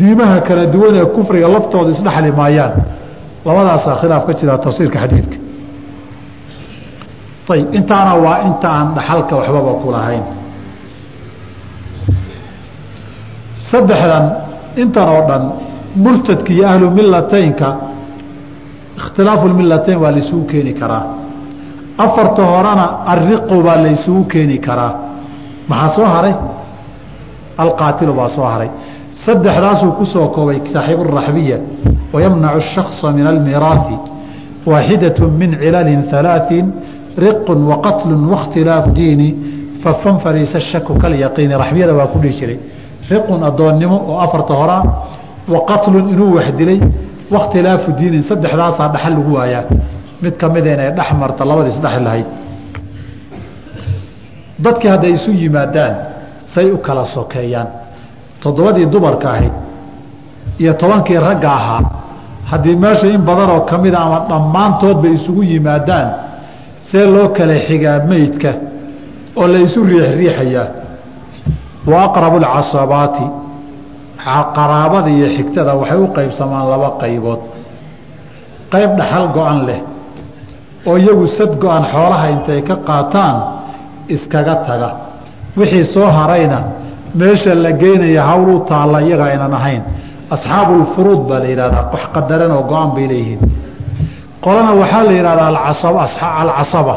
[0.00, 2.72] diimaha kala duwan ee kufriga laftooda isdhexli maayaan
[3.46, 5.36] labadaasaa khilaaf ka jira tafsiirka xadiidka
[7.52, 9.88] ayib intaana waa inta aan dhaxalka waxbaba ku
[13.70, 14.24] saddexdan
[14.82, 15.42] intan oo dhan
[16.04, 17.68] murtadka iyo ahlu milataynka
[18.98, 21.04] ikhtilaafu milatayn waa laysugu keeni karaa.
[21.98, 24.92] Afarta horena ariqu baa laysugu keeni karaa
[25.68, 26.34] maxaa soo haray?
[27.58, 28.70] Alqaatilu baa soo haray.
[29.24, 31.58] Saddexdaasuu ku soo koobay saaxiibu raxbiya
[32.12, 33.96] wayamnacu shaksa min almiraafi
[34.66, 36.66] waaxidatu min cilalin alaain
[37.24, 39.28] riqun waqatlun wakhtilaafu diini
[39.82, 41.54] fafan shaku kalyaqiini.
[41.62, 42.58] Raxbiyada waa ku dhihi jiray
[43.10, 44.82] riqun addoonnimo oo afarta horaa
[45.48, 46.80] waqatlun inuu waxdilay
[47.30, 48.22] wakhtilaafu diinin.
[48.22, 49.64] Saddexdaasaa dhaxal lagu waayaa.
[50.22, 52.26] Mid kamida inay dhex marta labadiis dhexi lahayd
[54.64, 55.94] dadkii hadday isu yimaadaan
[56.54, 57.68] say u kala sokeeyaan.
[58.42, 59.52] Toddobadii dumarka ahayd
[60.62, 61.82] iyo tobankii ragga ahaa
[62.50, 66.08] haddii meesha in badanoo ka mida ama dhammaantoodba isugu yimaadaan
[66.90, 68.50] see loo kala xigaa meydka
[69.40, 70.66] oo la isu riixriixayaa
[71.90, 73.26] wa aqrabu alcasabaati
[74.56, 77.40] qaraabada iyo xigtada waxay u qaybsamaan laba qaybood.
[78.72, 79.80] Qayb dhaxal go-an leh
[80.88, 83.36] oo iyagu sad go-an xoolaha intay ka qaataan
[84.08, 84.90] iskaga taga.
[85.56, 86.58] Wixii soo harayna
[87.14, 89.82] meesha la geynaya hawl u taalla iyaga aynan ahayn.
[90.34, 93.40] Asxaabulfuruud baa la yidhahdaa wax qadaran oo go-an bay leeyihiin.
[94.44, 95.48] Qolana waxaa la yidhahdaa
[96.42, 96.94] alcasaba.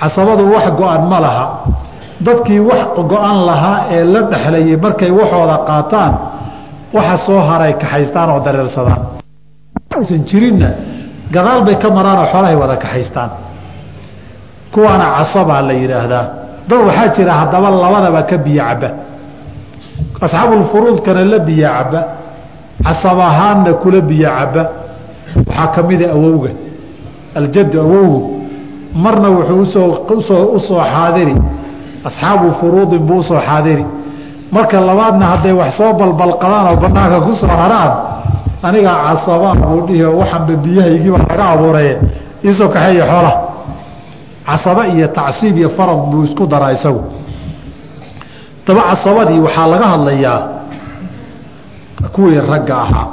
[0.00, 1.44] Casabadu wax go-an ma laha.
[2.26, 2.82] Dadkii wax
[3.12, 6.12] go-an lahaa ee la dhexlayay markay waxooda qaataan
[6.96, 9.02] waxa soo haray kaxaystaan oo dareersadaan.
[10.08, 10.68] San jirinna
[11.34, 13.30] gadaal bay ka maraan oo xoolahay wada kaxaystaan
[14.72, 16.24] kuwaana casabaa la yidhaahdaa.
[16.68, 18.88] Dad waxaa jira haddaba labadaba ka biyo caba
[20.20, 22.00] asxaabulfuruudkana la biyo caba
[22.84, 24.62] casab ahaanna kula biyo caba
[25.46, 26.50] waxaa ka mida awowga.
[27.38, 28.20] Aljaddu awowgu.
[28.94, 29.66] Marna wuxuu u
[30.22, 31.34] soo u soo xaadiri.
[32.04, 33.84] Asxaabu furuudin buu u soo xaadiri.
[34.52, 37.92] Marka labaadna hadday wax soo balbalqadaan oo banaanka ku soo haraan
[38.62, 41.94] anigaa casabaa buu dhihi oo waxanba biyahaygiiba laga abuuraye.
[42.44, 43.32] Iisoo kaxeeya xoola
[44.46, 47.02] casaba iyo tacsiib iyo farad buu isku daraa isagu.
[48.66, 50.38] Daba casabadii waxaa laga hadlayaa
[52.14, 53.06] kuwii ragga ahaa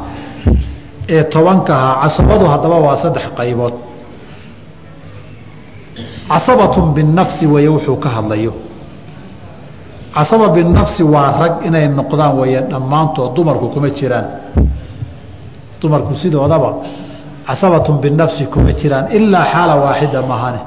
[1.15, 1.96] ee tobanka ahaa.
[2.04, 3.74] Casabadu haddaba waa saddex qaybood.
[6.30, 8.54] Casabatun binafsi weeye wuxuu ka hadlayo.
[10.15, 14.26] Casaba binafsi waa rag inay noqdaan weeye dhammaantood dumarku kuma jiraan.
[15.82, 16.69] Dumarku sidoodaba
[17.48, 20.60] casabatun binafsi kuma jiraan ilaa xaala waaxida mahane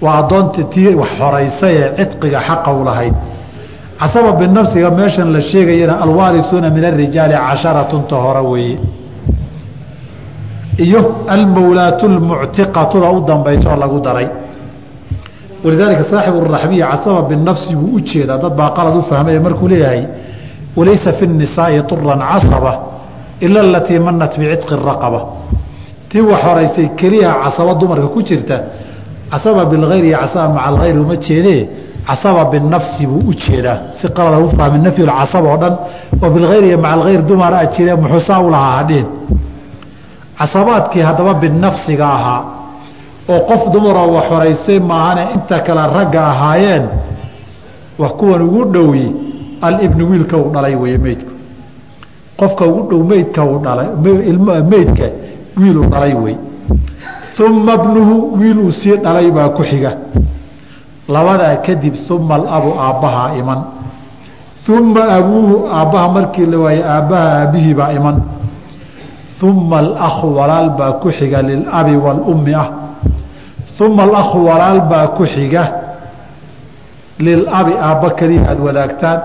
[0.00, 3.14] waa addoonta tii wax horaysay ee cidqiga xaqa u lahayd.
[4.00, 8.78] Casaba binafsiga meeshan la sheegayana alwaarisuuna min arijaali casharatun hore weeye.
[10.78, 14.28] Iyo almawlaatu lmuctiqatuda u dambaysa oo lagu daray.
[15.64, 18.38] Walidaalika saaxibu raxbiya casaba binafsi buu u jeedaa.
[18.38, 20.02] Dad baa qalad u fahmaya markuu leeyahay
[20.76, 22.72] walaysa fi nisaai turan casaba
[23.40, 25.20] ila alatii manat bicitqi raqaba.
[26.08, 28.56] Tii wax horaysay keliya casaba dumarka ku jirta
[29.30, 31.68] casaba bilgayr iyo casaba maca algayr uma jeedee
[32.08, 33.78] casaba binafsi buu u jeedaa.
[33.98, 35.74] Si qalada u fahmi nafyulcasaba oo dhan
[36.22, 39.06] oo bilgayr iyo maca algayr dumara a jire muxuusaa u lahaa hadhihin
[40.38, 42.42] casabaadkii haddaba binafsiga ahaa
[43.32, 46.84] oo qof dumaroo wax horaysay maahane inta kale ragga ahaayeen
[47.98, 49.06] wax kuwan ugu dhowi
[49.60, 51.32] alibnu wiilka uu dhalay weeye meydku.
[52.38, 53.88] Qofka ugu dhow meydka uu dhalay
[54.72, 55.04] meydka
[55.60, 56.36] wiil uu dhalay wey
[57.40, 59.92] uma bnuhu wiil uu sii dhalay baa ku xiga.
[61.08, 63.60] Labadaa kadib uma alabu aabbahaa iman.
[64.68, 68.16] Uma abuuhu aabbaha markii la waaye aabbaha aabbihii baa iman.
[69.42, 72.68] Uma alakhu walaal baa ku xiga lilabi waalummi ah.
[73.80, 75.62] Uma alakhu walaal baa ku xiga
[77.18, 79.20] lilabi aabba keliya aada wadaagtaan.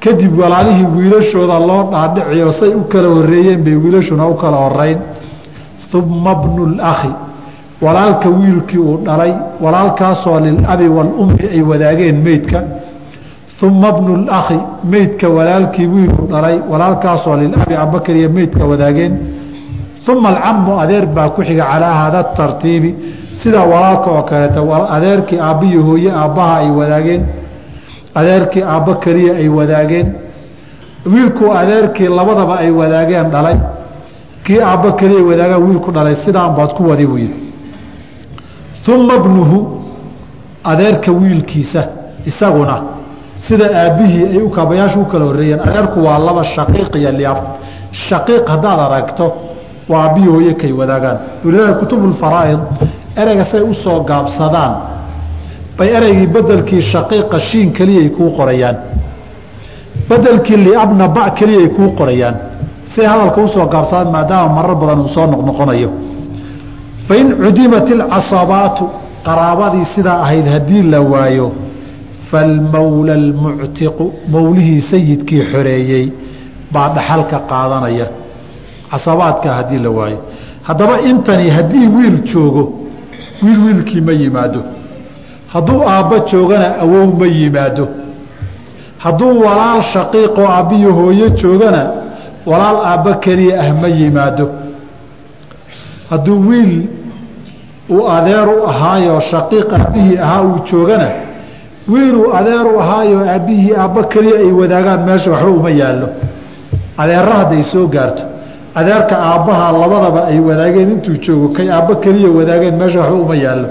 [0.00, 4.98] Kadib walaalihii wiilashooda loo dhaadhiciyo say u kala horeeyeen bay wiilashuna u kala horeyn
[5.94, 7.10] uma bnu lakhi
[7.82, 12.62] walaalka wiilkii uu dhalay walaalkaasoo lilabi waalummi ay wadaageen meydka
[13.62, 19.14] uma bnu lakhi meydka walaalkii wiiluu dhalay walaalkaasoo lilabi aabba keliya meydka wadaageen.
[20.08, 22.94] Uma alcamu adeer baa ku xiga calaa haada tartiibi
[23.32, 24.60] sida walaalka oo kaleeta
[24.96, 27.22] adeerkii aabbiyo hooye aabbaha ay wadaageen
[28.14, 30.08] adeerkii aabba keliya ay wadaageen.
[31.12, 33.56] Wiilkuu adeerkii labadaba ay wadaageen dhalay
[34.48, 37.40] kii aabba keliya wadaagaan wiilku dhalay sidaan baad ku wadi buu yidhi
[38.94, 39.58] uma bnuhu
[40.64, 41.82] adeerka wiilkiisa
[42.26, 42.76] isaguna
[43.34, 47.38] sida aabbihii ay u kaabayaashu u kala horreeyeen adeerku waa laba shaqiiq iyo liab
[47.92, 49.26] shaqiiq haddaad aragto
[49.88, 51.18] waa aabbihii hooye wadaagaan.
[51.44, 52.58] Walilahi kutubulfaraa'id
[53.16, 54.72] ereyga say u soo gaabsadaan
[55.78, 58.76] bay ereygii bedelkii shaqiiqa shiin keliyay kuu qorayaan.
[60.08, 62.47] Bedelkii liabna ba keliyay kuu qorayaan
[62.98, 65.90] say hadalka u soo gaabsadaan maadaama marar badan uu soo noqnoqonayo.
[67.08, 68.84] Fain cudimat ilcasabaatu
[69.26, 71.46] qaraabadii sidaa ahayd haddii la waayo
[72.30, 76.06] falmawla almuctiqu mawlihii sayidkii xoreeyey
[76.72, 78.06] baa dhaxalka qaadanaya.
[78.90, 80.18] Casabaadka haddii la waayo.
[80.68, 82.64] Haddaba intani haddii wiil joogo
[83.42, 84.60] wiil wiilkii ma yimaado.
[85.52, 87.88] Hadduu aabba joogana awow ma yimaado.
[89.04, 91.82] Hadduu walaal shaqiiqoo aabbiyo hooyo joogana
[92.46, 94.50] walaal aabba keliya ah ma yimaado.
[96.10, 96.86] Hadduu wiil
[97.90, 101.08] uu adeer u ahaayoo shaqiiq aabbihii ahaa uu joogana
[101.88, 106.08] wiiluu adeeru ahaayo aabbihii aabbo keliya ay wadaagaan meesha waxba uma yaallo.
[107.02, 108.22] Adeerra hadday soo gaarto.
[108.74, 113.68] Adeerka aabbaha labadaba ay wadaageen intuu joogo kay aabbo keliya wadaageen meesha waxba uma yaallo.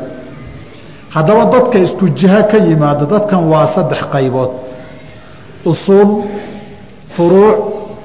[1.16, 4.50] Haddaba dadka isku jiha ka yimaada dadkan waa saddex qaybood.
[5.66, 6.10] Usuul
[7.14, 7.58] furuuc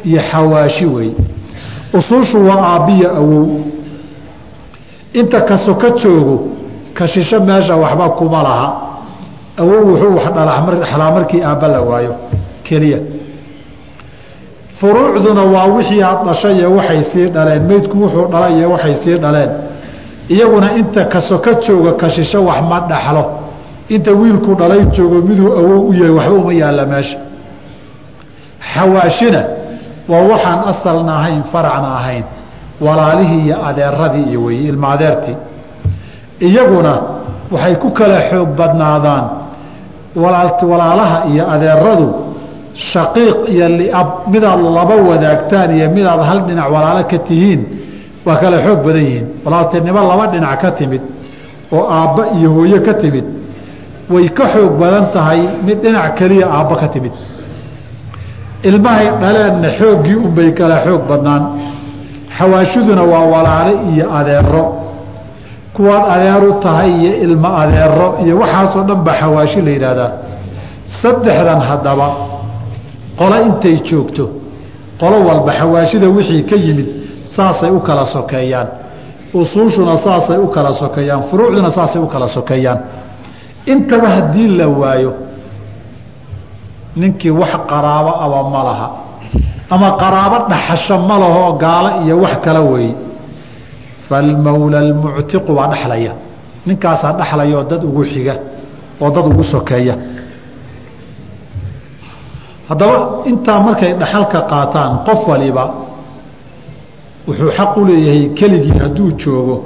[0.05, 1.15] iyo xawaashi weeye
[1.95, 3.61] usuushu waa aabbiya awow
[5.13, 6.49] inta kaso ka joogo
[6.95, 7.05] ka
[7.47, 8.73] meesha waxba kuma laha.
[9.59, 12.15] Awow wuxuu wax dhalaa markii aabba la waayo
[12.65, 12.99] keliya.
[14.79, 17.63] Furuucduna waa wixii aad dhashay iyo waxay sii dhaleen.
[17.63, 19.51] Meydku wuxuu dhalay iyo waxay sii dhaleen.
[20.29, 23.25] Iyaguna inta kaso ka jooga ka shisho wax ma dhaxlo.
[23.89, 27.19] Inta wiilku dhalay joogo miduu awow u yahay waxba uma yaalla meesha.
[28.75, 29.45] Xawaashina
[30.09, 32.25] waa waxaan asalna ahayn faracna ahayn
[32.81, 35.37] walaalihii iyo adeeradii iyo weye ilma adeertii.
[36.41, 36.93] Iyaguna
[37.53, 39.25] waxay ku kala xoog badnaadaan
[40.71, 42.09] walaalaha iyo adeeradu
[42.75, 47.61] shaqiiq iyo liab midaad laba wadaagtaan iyo midaad hal dhinac walaalo ka tihiin
[48.27, 49.27] waa kala xoog badan yihiin.
[49.45, 51.03] Walaaltinimo laba dhinac ka timid
[51.73, 53.25] oo aabba iyo hooye ka timid
[54.11, 57.13] way ka xoog badan tahay mid dhinac keliya aabba ka timid
[58.69, 61.43] ilmahay dhaleenna xooggii unbay kala xoog badnaan.
[62.39, 64.65] Xawaashiduna waa walaale iyo adeero
[65.77, 70.11] kuwaad adeeru tahay iyo ilmo adeero iyo waxaasoo dhan baa xawaashi la yidhaahdaa.
[71.03, 72.09] Saddexdan haddaba
[73.19, 74.25] qolo intay joogto
[75.01, 76.89] qolo walba xawaashida wixii ka yimid
[77.35, 78.69] saasay u kala sokeeyaan.
[79.41, 82.79] Usuushuna saasay u kala sokeeyaan furuucduna saasay u kala sokeeyaan.
[83.73, 85.11] Intaba haddii la waayo
[87.01, 88.89] ninkii wax qaraabo aba ma laha.
[89.75, 92.95] Ama qaraabo dhaxasho ma lahoo gaalo iyo wax kala weeye
[94.09, 96.13] falmawla almuctiqu waa dhexlaya
[96.67, 98.35] ninkaasaa dhexlayaoo dad ugu xiga
[99.03, 99.95] oo dad ugu sokeeya.
[102.69, 102.97] Haddaba
[103.31, 105.65] intaa markay dhaxalka qaataan qof waliba
[107.27, 109.57] wuxuu xaq u leeyahay keligii hadduu joogo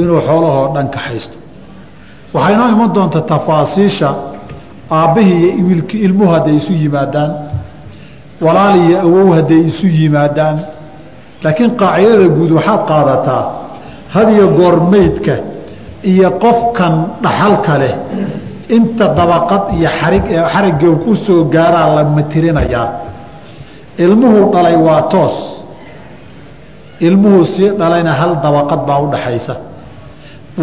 [0.00, 1.36] inuu xoolahoo dhan ka haysto.
[2.34, 4.08] Waxaa inoo iman doonta tafaasiisha
[4.90, 7.30] aabbihii iyo ilmuhu hadday isu yimaadaan
[8.44, 10.56] walaal iyo awow hadday isu yimaadaan.
[11.44, 13.42] Laakiin qaacidada guud waxaad qaadataa
[14.14, 15.34] had iyo goor meydka
[16.12, 17.94] iyo qofkan dhaxalka leh
[18.76, 22.88] inta dabaqad iyo xarig xarigga ku soo gaaraa la matirinayaa.
[24.04, 25.36] Ilmuhu dhalay waa toos.
[27.00, 29.54] Ilmuhu sii dhalayna hal dabaqad baa udhaxaysa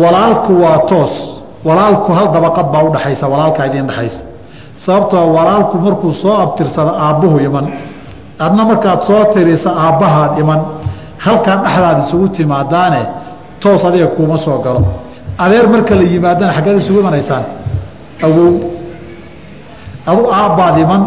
[0.02, 1.16] walaalku waa toos
[1.68, 4.24] walaalku hal dabaqad baa udhaxaysa walaalkaa idiin dhexaysa
[4.76, 7.66] sababtoo walaalku markuu soo abtirsado aabbuhu iman
[8.46, 10.60] adna markaad soo tirisa aabbahaad iman
[11.26, 13.02] halkaa dhexdaad isugu timaadaane
[13.60, 14.82] toos adiga kuuma soo galo.
[15.38, 17.44] Adeer marka la yimaadana xaggeed isugu imanaysaan?
[18.26, 18.54] Awow
[20.10, 21.02] adu aabbaad iman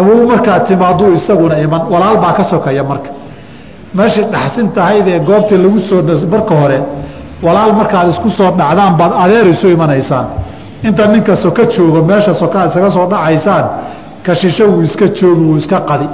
[0.00, 3.10] awow markaad timaaduu isaguna iman walaal baa ka sokeeya marka.
[3.94, 6.02] Meeshii dhaxsin tahaydee goobtii lagu soo
[6.34, 6.78] marka hore
[7.42, 10.26] walaal markaad isku soo dhacdaan baad adeer isu imanaysaan.
[10.82, 13.64] Inta ninka soka joogo meesha sokaad isaga soo dhacaysaan
[14.24, 16.08] ka shisho wuu iska joogi wuu iska qadi.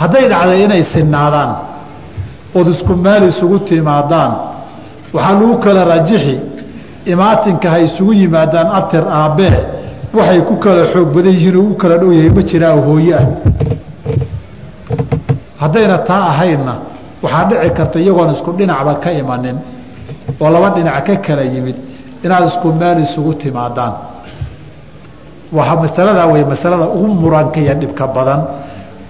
[0.00, 1.50] Hadday dhacday inay sinaadaan
[2.54, 4.32] ood isku meel isugu timaadaan
[5.14, 6.34] waxaa lagu kala rajixi
[7.12, 9.56] imaatinka ha isugu yimaadaan abtir aabbee
[10.16, 13.26] waxay ku kala xoog badan yihiin oo u kala dhow yahay ma jiraa hooye ah
[15.60, 16.74] haddayna taa ahaynna
[17.22, 19.56] waxaa dhici karta iyagoon isku dhinacba ka imanin
[20.40, 21.76] oo laba dhinac ka kala yimid
[22.24, 23.94] inaad isku meel isugu timaadaan.
[25.56, 28.40] Waa masaladaa wey masalada ugu muranka iyo dhibka badan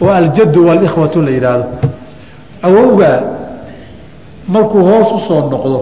[0.02, 1.66] oo aljaddu walikhwatu la yidhaahdo
[2.66, 3.18] awowgaa
[4.54, 5.78] markuu hoos u soo noqdo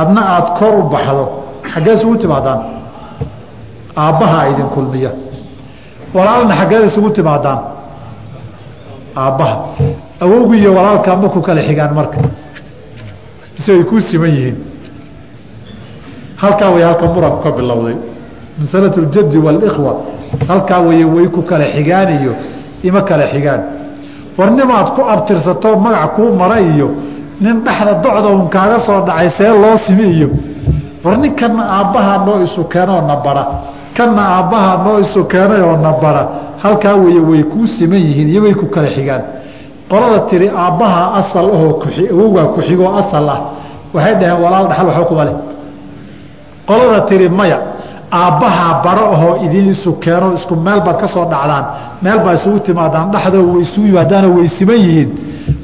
[0.00, 1.24] adna aada kor u baxdo
[1.72, 2.60] xaggee isugu timaadaan?
[3.96, 5.10] Aabbahaa idin kulmiya.
[6.14, 7.58] Walaalna xaggeed isugu timaadaan?
[9.22, 9.56] Aabbaha
[10.20, 12.18] awowgii iyo walaalkaa ma ku kala xigaan marka.
[13.54, 14.56] Mise way kuu siman yihiin.
[16.36, 17.96] Halkaa way halka muranku ka bilowday.
[18.58, 19.92] Masalatu ljaddi waalikhwa
[20.48, 22.32] halkaa way way ku kala xigaan iyo
[22.82, 23.60] ima kala xigaan.
[24.38, 26.88] War nimaad ku abtirsato magac kuu mara iyo
[27.40, 30.28] nin dhexda docda un kaaga soo dhacay see loo simi iyo.
[31.04, 33.44] War ninkanna aabbahaa noo isu keenoo na bara.
[33.96, 36.28] Kanna aabbahaa noo isu keenayoo na bara.
[36.62, 39.22] Halkaa weeye way kuu siman yihiin iyo way ku kala xigaan
[39.90, 41.82] qolada tiri aabbahaa asal ahoo
[42.12, 43.40] awowgaa ku-xigoo asal ah.
[43.94, 45.36] Waxay dhaheen walaal dhaxal waxba kuma leh
[46.68, 47.58] qolada tiri maya
[48.12, 51.64] aabbahaa baro ahoo idiin isu keeno isku meel baad ka soo dhacdaan
[52.02, 55.10] meel baa isugu timaadaan dhexdoo way isugu yimaadaanoo way siman yihiin.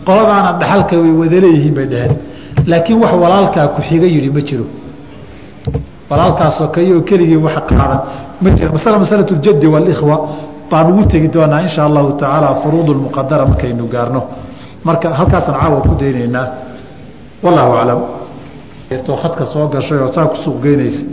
[0.06, 2.16] Qoladaana dhaxalka way wadaleeyihiin bay dhaheen.
[2.66, 4.66] Laakiin wax walaalkaa ku-xiga yidhi ma jiro.
[6.10, 8.00] Walaalkaasoo kayoo keligii wax qaadan.
[8.42, 8.70] Ma jira.
[8.72, 10.16] Masala masalatu ljaddi waalikhwa
[10.70, 14.22] baan ugu tegi doonaa insha allahu tacaala furuud lmuqadara markaynu gaarno.
[14.84, 16.46] Marka halkaasaan caawa ku daynaynaa
[17.42, 18.00] wallahu aclam.
[19.22, 21.04] Khadka soo gashay oo saa ku suuq geynaysa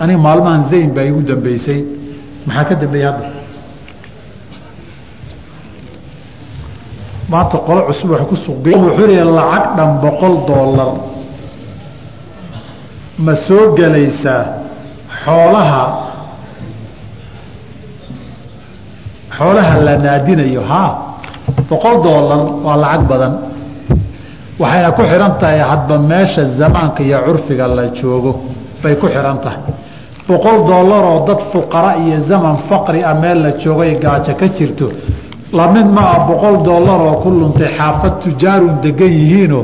[0.00, 1.80] aniga maalmahan zayn baa igu dambeysay
[2.46, 3.26] maxaa ka dambeeyey hadda?
[7.28, 10.90] Maanta qolo cusub wa ku suuq wuxuu leeya lacag dhan boqol doolar
[13.18, 14.44] ma soo gelaysaa
[15.24, 16.05] xoolaha
[19.38, 20.90] xoolaha la naadinayo haa
[21.70, 23.32] boqol doolar waa lacag badan.
[24.58, 28.32] Waxayna ku xidhan tahay hadba meesha zamaanka iyo curfiga la joogo
[28.82, 29.60] bay ku xidhan tahay.
[30.28, 34.90] Boqol doolaroo dad fuqara iyo zaman faqri ah meel la joogay gaajo ka jirto
[35.52, 39.60] la mid ma ah boqol doolar oo ku luntay xaafad tujaarun degan yihiino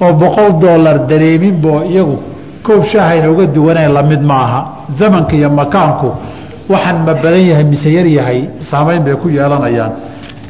[0.00, 2.16] oo boqol doolar dareeminbo iyagu
[2.66, 4.60] koob shaahayna uga duwaneen la mid ma aha.
[4.98, 6.08] Zamanka iyo makaanku
[6.68, 9.92] waxaan ma badan yahay mise yar yahay saamayn bay ku yeelanayaan.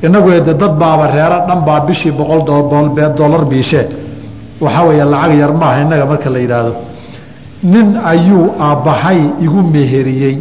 [0.02, 2.40] Inagu de dad baaba reero dhan baa bishii boqol
[3.16, 3.86] doolar biishee
[4.60, 6.72] waxaa weeye lacag yar maaha innaga marka la yidhaahdo.
[7.62, 10.36] Nin ayuu aabbahay igu meheriyey.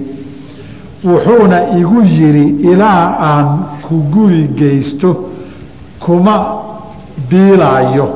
[1.06, 3.48] Wuxuuna igu yidhi ilaa aan
[3.88, 5.10] ku guri geysto
[6.00, 6.36] kuma
[7.30, 8.08] biilaayo.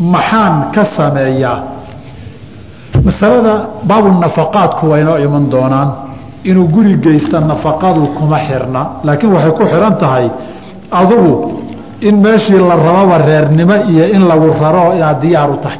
[0.00, 1.58] Maxaan ka sameeyaa?
[3.04, 3.54] Masalada
[3.88, 5.90] baabunafaqaadku waa inoo iman doonaan
[6.50, 10.26] inuu guri geysta nafaqadu kuma xirna laakiin waxay ku xihan tahay
[11.00, 11.34] adugu
[12.08, 15.78] in meeshii la rababa reernimo iyo in lagu raro inaad diyaar u tahay.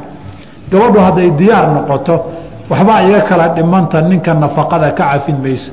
[0.71, 2.15] Gabadhu hadday diyaar noqoto
[2.69, 5.71] waxbaa iga kala dhimanta ninka nafaqada ka cafin mayso.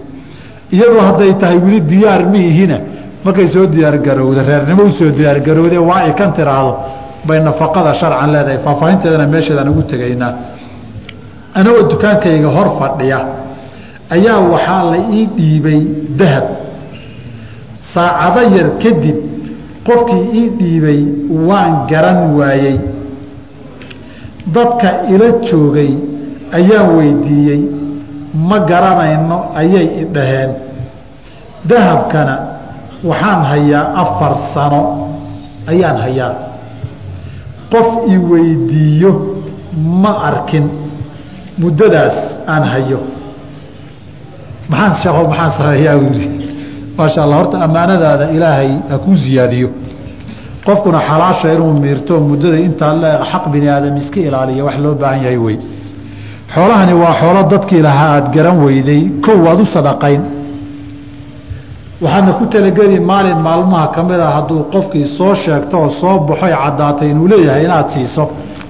[0.75, 2.79] Iyadoo hadday tahay weli diyaar miihina
[3.25, 6.73] markay soo diyaargarowda reernimo u soo diyaargarowde waa ay kan tiraahdo
[7.27, 10.33] bay nafaqada sharcan leedahay faahfaahinteedana meesheedaan ugu tegaynaa.
[11.59, 13.19] Anagoo dukaankayga hor fadhiya
[14.15, 15.81] ayaa waxaa la ii dhiibay
[16.19, 16.47] dahab.
[17.93, 19.17] Saacado yar kadib
[19.87, 21.01] qofkii ii dhiibay
[21.49, 22.77] waan garan waayey.
[24.55, 25.93] Dadka ila joogay
[26.59, 27.61] ayaan weydiiyey
[28.49, 30.51] ma garanayno ayay i dhaheen.
[31.71, 32.35] Dahabkana
[33.09, 34.83] waxaan hayaa afar sano
[35.73, 36.33] ayaan hayaa.
[37.73, 39.11] Qof i weydiiyo
[40.03, 40.67] ma arkin
[41.59, 43.01] muddadaas aan hayo
[44.71, 46.29] maxaan sheeko maxaan sameeyaa buu yidhi?
[46.99, 49.69] Maasha allah horta ammaanadaada ilaahay ha kuu siyaadiyo
[50.67, 55.21] qofkuna xalaasha inuu miirto muddada intaa leeq xaq bini aadam iska ilaaliya wax loo baahan
[55.25, 55.57] yahay wey.
[56.55, 60.23] Xoolahani waa xoolo dadkii lahaa aada garan weyday kow waad u sadaqayn.
[62.03, 66.53] Waxaadna ku talageli maalin maalmaha ka mid a hadduu qofkii soo sheegto oo soo baxoy
[66.63, 68.25] caddaatay inuu leeyahay inaad siiso.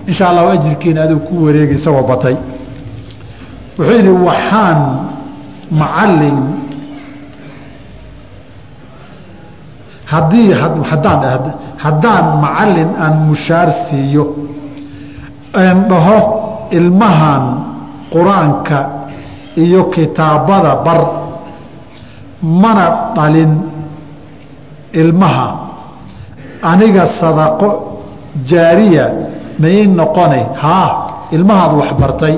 [0.07, 2.37] Insha allahu ajirkiina aduu ku wareegi isagoo batay.
[3.79, 4.79] Wuxuu yidhi waxaan
[5.71, 6.39] macallin.
[10.05, 10.53] Haddii
[10.91, 11.21] haddaan
[11.79, 14.25] haddaan macallin aan mushaar siiyo
[15.55, 16.19] een dhaho
[16.71, 17.45] ilmahan
[18.13, 18.79] qur'aanka
[19.57, 21.01] iyo kitaabada bar
[22.43, 22.87] mana
[23.17, 23.53] dhalin
[24.93, 25.49] ilmaha.
[26.63, 27.69] Aniga sadaqo
[28.45, 29.07] jaariya
[29.59, 30.89] may noqonay haa
[31.33, 32.35] ilmahaad waxbartay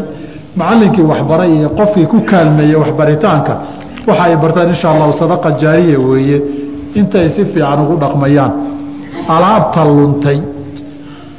[0.59, 3.53] macallinkii waxbaray iyo qofkii ku kaalmeeyey waxbaritaanka
[4.09, 6.39] waxa ay bartaan insha allahu sadaqa jaariya weeye
[6.99, 8.53] intay si fiican ugu dhaqmayaan.
[9.35, 10.39] Alaabta luntay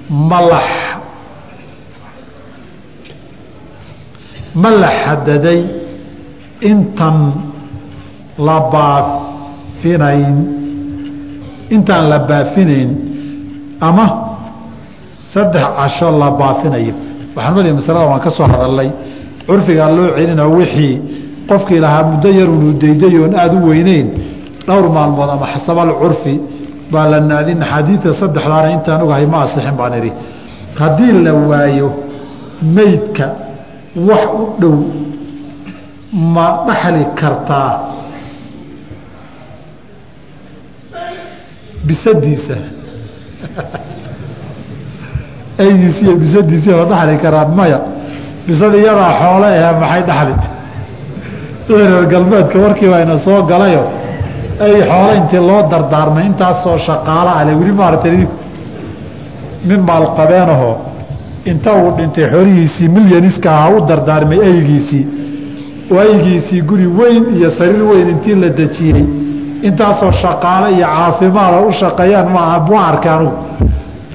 [0.10, 0.68] malax.
[4.62, 5.62] Ma la xadaday
[6.72, 7.18] intan
[8.48, 10.36] la baafinayn
[11.76, 12.90] intaan la baafinayn
[13.82, 14.06] ama
[15.12, 16.94] saddex casho la baafinayo
[17.38, 18.90] waxaan madiya masalada waan ka soo hadalnay
[19.48, 20.96] curfigaa loo celina wixii
[21.50, 24.08] qofkii lahaa muddo yarunu dayday oon aada u weyneyn
[24.68, 26.36] dhowr maalmood ama xasabal curfi
[26.92, 27.62] baa la naadin.
[27.64, 30.12] Axaadiida saddexdaana intaan ogahay ma asixin baan idhi.
[30.80, 31.90] Haddii la waayo
[32.76, 33.26] meydka
[34.08, 34.78] wax u dhow
[36.36, 37.72] ma dhaxli kartaa
[41.88, 42.56] bisadiisa
[45.60, 47.80] aygiisi iyo bisadiisi ma dhaxli karaan maya.
[48.48, 50.34] Bisad iyadaa xoole ahe maxay dhaxli?
[51.70, 53.84] Reer galbeedka warkii baa ina soo galayo.
[54.66, 58.18] Ay xoole intii loo dardaarmay intaasoo shaqaala ale weli maaragtay
[59.68, 60.76] nin maalqabeenahoo
[61.52, 65.06] inta uu dhintay xoolihiisii milyaniska ahaa u dardaarmay aygiisii
[65.92, 69.06] oo guri weyn iyo sariir weyn intii la dejiyey.
[69.68, 73.38] Intaasoo shaqaale iyo caafimaada u shaqeeyaan maaha mu arka anugu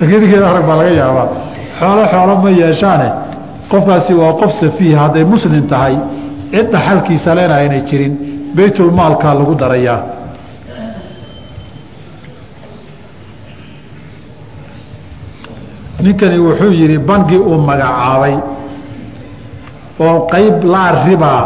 [0.02, 1.28] laakiin ninkeeda arag baa laga yaabaa.
[1.78, 3.08] Xoolo xoolo ma yeeshaane?
[3.70, 5.94] Qofkaasi waa qof safiih hadday muslim tahay
[6.52, 8.12] cid dhaxalkiisa lena aynay jirin
[8.56, 10.00] baytulmaalkaa lagu darayaa.
[16.02, 18.34] Ninkani wuxuu yidhi bangi uu magacaabay
[20.00, 21.42] oo qayb laa ribaa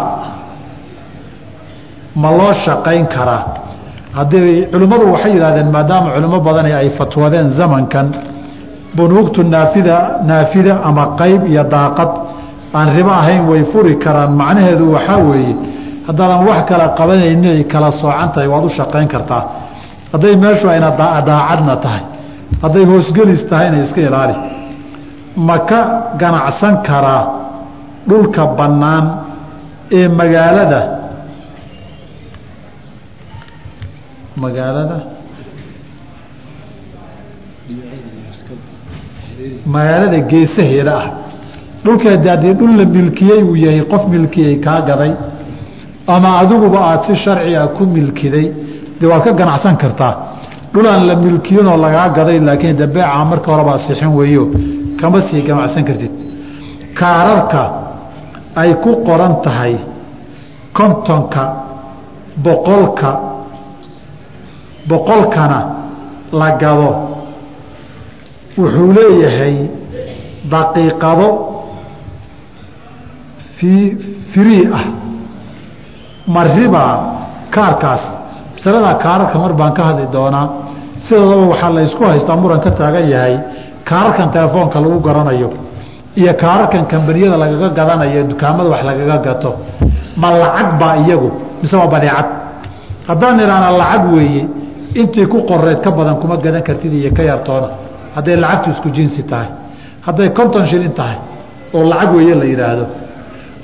[2.22, 3.42] ma loo shaqayn karaa?
[4.16, 8.06] Haddii culimmadu waxay yidhahdeen maadaama culimo badani ay fatwadeen zamankan
[8.96, 9.96] bunuugtu naafida
[10.30, 12.10] naafida ama qayb iyo daaqad
[12.78, 14.30] aan ribo ahayn way furi karaan.
[14.40, 15.54] Macnaheedu waxaa weeye
[16.06, 19.42] haddaadan wax kala qabanayni ay kala soocan tahay waad u shaqayn kartaa.
[20.12, 22.02] Hadday meeshu ayna daacadna tahay
[22.62, 24.36] hadday hoosgelis tahayna iska ilaali.
[25.46, 25.80] Ma ka
[26.20, 27.22] ganacsan karaa
[28.08, 29.04] dhulka bannaan
[29.98, 30.80] ee magaalada?
[34.42, 34.96] Magaalada
[39.74, 41.06] magaalada geesaheeda ah.
[41.84, 45.12] Dhulkeeda haddii dhul la milkiyey uu yahay qof milkiyey kaa gaday
[46.14, 48.46] ama adiguba aada si sharciga ku milkiday
[49.00, 50.14] dee waad ka ganacsan kartaa.
[50.72, 54.44] Dhulaan la milkiyinoo lagaa gaday laakiin de beeca marka horebaa sixin weeyo
[55.00, 56.12] kama sii ganacsan kartid.
[56.98, 57.62] Kaararka
[58.60, 59.74] ay ku qoran tahay
[60.76, 61.42] kontonka
[62.44, 63.10] boqolka
[64.88, 65.58] boqolkana
[66.32, 66.90] la gado
[68.58, 69.56] wuxuu leeyahay
[70.52, 71.28] daqiiqado
[73.56, 73.96] fii
[74.32, 74.84] firii ah.
[76.26, 76.94] Maribaa
[77.54, 78.04] kaarkaas
[78.54, 80.46] masaladaa kaararka mar baan ka hadli doonaa
[81.04, 83.34] sidoodaba waxaa la ysku haystaa muran ka taagan yahay
[83.88, 85.50] kaararkan telefoonka lagu garanayo
[86.20, 89.50] iyo kaararkan kambaniyada lagaga gadanayo dukaamada wax lagaga gato.
[90.20, 91.30] Ma lacag baa iyagu
[91.62, 92.26] mise waa badeecad?
[93.08, 94.42] Haddaan idhaana lacag weeye
[95.00, 97.68] intii ku qoreed ka badan kuma gadan kartid iyo ka yartoona
[98.16, 99.50] hadday lacagtu isku jinsi tahay
[100.06, 101.18] hadday konton shilin tahay
[101.74, 102.84] oo lacag weeye la yidhaahdo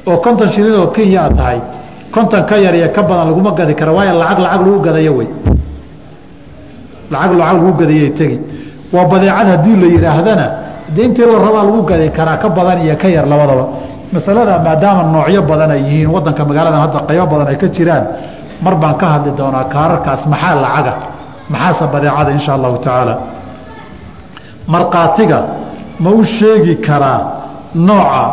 [0.06, 1.60] oo konton shilin oo kenya tahay
[2.12, 5.28] konton ka yar iyo ka badan laguma gadi kara waayo lacag lacag lagu gadayo wey.
[7.10, 8.38] Lacag lacag lagu gadayay tegi.
[8.92, 10.46] Waa badeecad haddii la yidhaahdana
[10.94, 13.64] dee la rabaa lagu gadi karaa ka badan iyo ka yar labadaba.
[14.12, 18.04] Masalada maadaama noocyo badan ay yihiin wadanka magaaladan hadda qaybo badan ay ka jiraan
[18.60, 20.94] mar baan ka hadli doonaa kaararkaas maxaa lacaga?
[21.48, 23.14] Maxaase badeecada insha allahu tacaala
[24.66, 25.46] markhaatiga
[26.00, 27.20] ma u sheegi karaa
[27.74, 28.24] nooca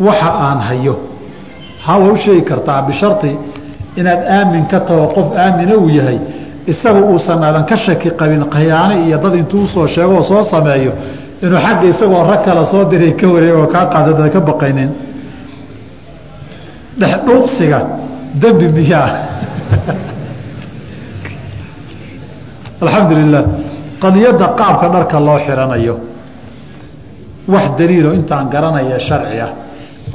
[0.00, 0.98] waxa aan hayo.
[1.86, 3.38] Ha waa u sheegi kartaa bishari
[3.96, 6.18] inaad aamin ka taho qof aamina uu yahay
[6.66, 10.44] isaga uusan aadan ka shaki qabin khiyaano iyo dad intuu u soo sheego oo soo
[10.44, 10.92] sameeyo
[11.42, 14.90] inuu xagga isagoo rag kale soo diray ka wareego kaa qaadada ka baqaynin.
[16.98, 17.86] Dhexdhuuqsiga
[18.34, 19.08] dembi miyaa.
[22.82, 23.44] Alxamdu lilah
[24.04, 25.94] qadiyadda qaabka dharka loo xiranayo.
[27.52, 29.50] Wax daliilo intaan garanaya sharci ah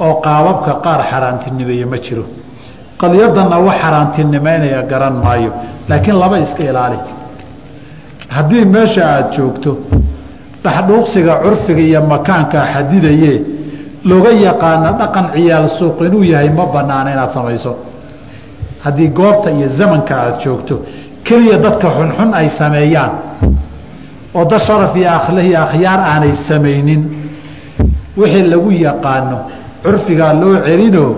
[0.04, 2.24] oo qaababka qaar xaaraantinimeeye ma jiro.
[3.00, 5.50] Qadiyadanna wax xaaraantinimeynaya garan maayo
[5.88, 6.98] laakiin laba iska ilaali.
[8.34, 9.70] Haddii meesha aada joogto
[10.64, 13.32] dhexdhuuqsiga curfiga iyo makaankaa xadidaye
[14.10, 17.72] looga yaqaana dhaqan ciyaal suuq inuu yahay ma banaana inaad samayso.
[18.84, 20.74] Haddii goobta iyo zamanka aada joogto
[21.26, 23.12] keliya dadka xunxun ay sameeyaan
[24.34, 27.02] oo dad sharaf iyo akhlahi akhyaar aanay samaynin.
[28.16, 29.38] Wixii lagu yaqaano
[29.84, 31.10] curfigaa loo celinoo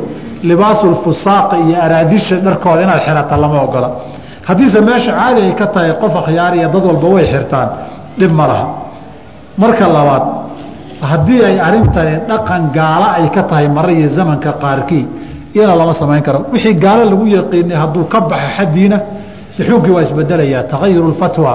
[0.48, 3.88] libaasulfusaaqi iyo araadisha dharkooda inaad xirata lama ogola.
[4.48, 7.68] Haddiise meesha caadi ay ka tahay qof akhyaar iyo dad walba way xirtaan
[8.18, 8.66] dhib ma laha.
[9.58, 10.24] Marka labaad
[11.10, 15.04] haddii ay arintani dhaqan gaalo ay ka tahay mara iyo zamanka qaarkii
[15.54, 16.38] iyana lama samayn karo.
[16.52, 18.98] Wixii gaalo lagu yaqiinay hadduu ka baxo xaddiina
[19.66, 21.52] xuunkii waa isbedelayaa tagayuru lfatwa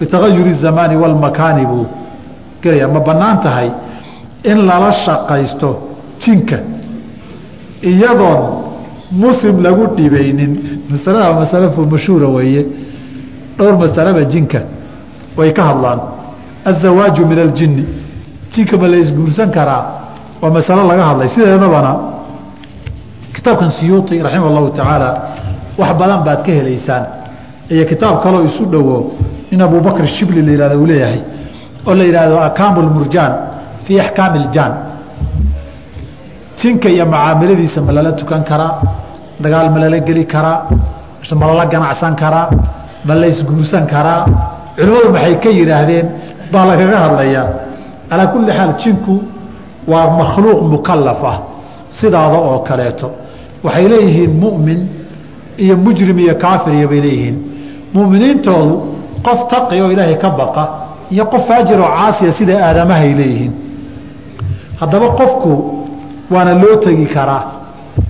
[0.00, 1.86] bitagayuri zamaani walmakaani buu
[2.62, 3.70] gelayaa ma bannaan tahay
[4.44, 5.70] in lala shaqaysto
[6.18, 6.58] jinka
[7.82, 8.62] iyadoon
[9.12, 10.80] muslim lagu dhibaynin.
[10.90, 12.66] Masalada masale mashhuura weeye.
[13.58, 14.62] Dhowr masaleba jinka
[15.36, 16.00] way ka hadlaan.
[16.64, 17.84] Azawaaju min aljinni.
[18.50, 19.84] Jinka ma la isguursan karaa
[20.40, 21.28] waa masalo laga hadlay.
[21.28, 21.98] Sideedabana
[23.34, 25.22] kitaabkan siyuuti raximah tacaala
[25.78, 27.04] wax badan baad ka helaysaan.
[27.70, 29.12] Iyo kitaab kaloo isu dhowo
[29.52, 31.20] in abubakr shibli la yihahdo uu leeyahay
[31.88, 33.32] oo la yidhaahdo akaamu lmurjaan
[33.84, 34.72] fii axkaami iljaan
[36.58, 38.72] jinka iyo macaamiladiisa ma lala tukan karaa
[39.42, 40.58] dagaal ma lala geli karaa
[41.40, 42.48] ma lala ganacsan karaa
[43.06, 44.20] ma la isguursan karaa
[44.76, 46.06] culimmadu maxay ka yidhaahdeen
[46.52, 47.46] baa lagaga hadlayaa
[48.10, 49.14] calaa kulli xaal jinku
[49.92, 51.36] waa makhluuq mukalaf ah
[51.98, 53.08] sidaada oo kaleeto.
[53.64, 54.80] Waxay leeyihiin mu'min
[55.64, 57.36] iyo mujrim iyo kaafir iyo bay leeyihiin.
[57.94, 58.74] Muminiintoodu
[59.26, 60.64] qof taqi oo ilaahay ka baqa
[61.10, 63.52] iyo qof faajir oo caasiya sida aadamahay leeyihiin.
[64.80, 65.52] Haddaba qofku
[66.30, 67.44] waana loo tegi karaa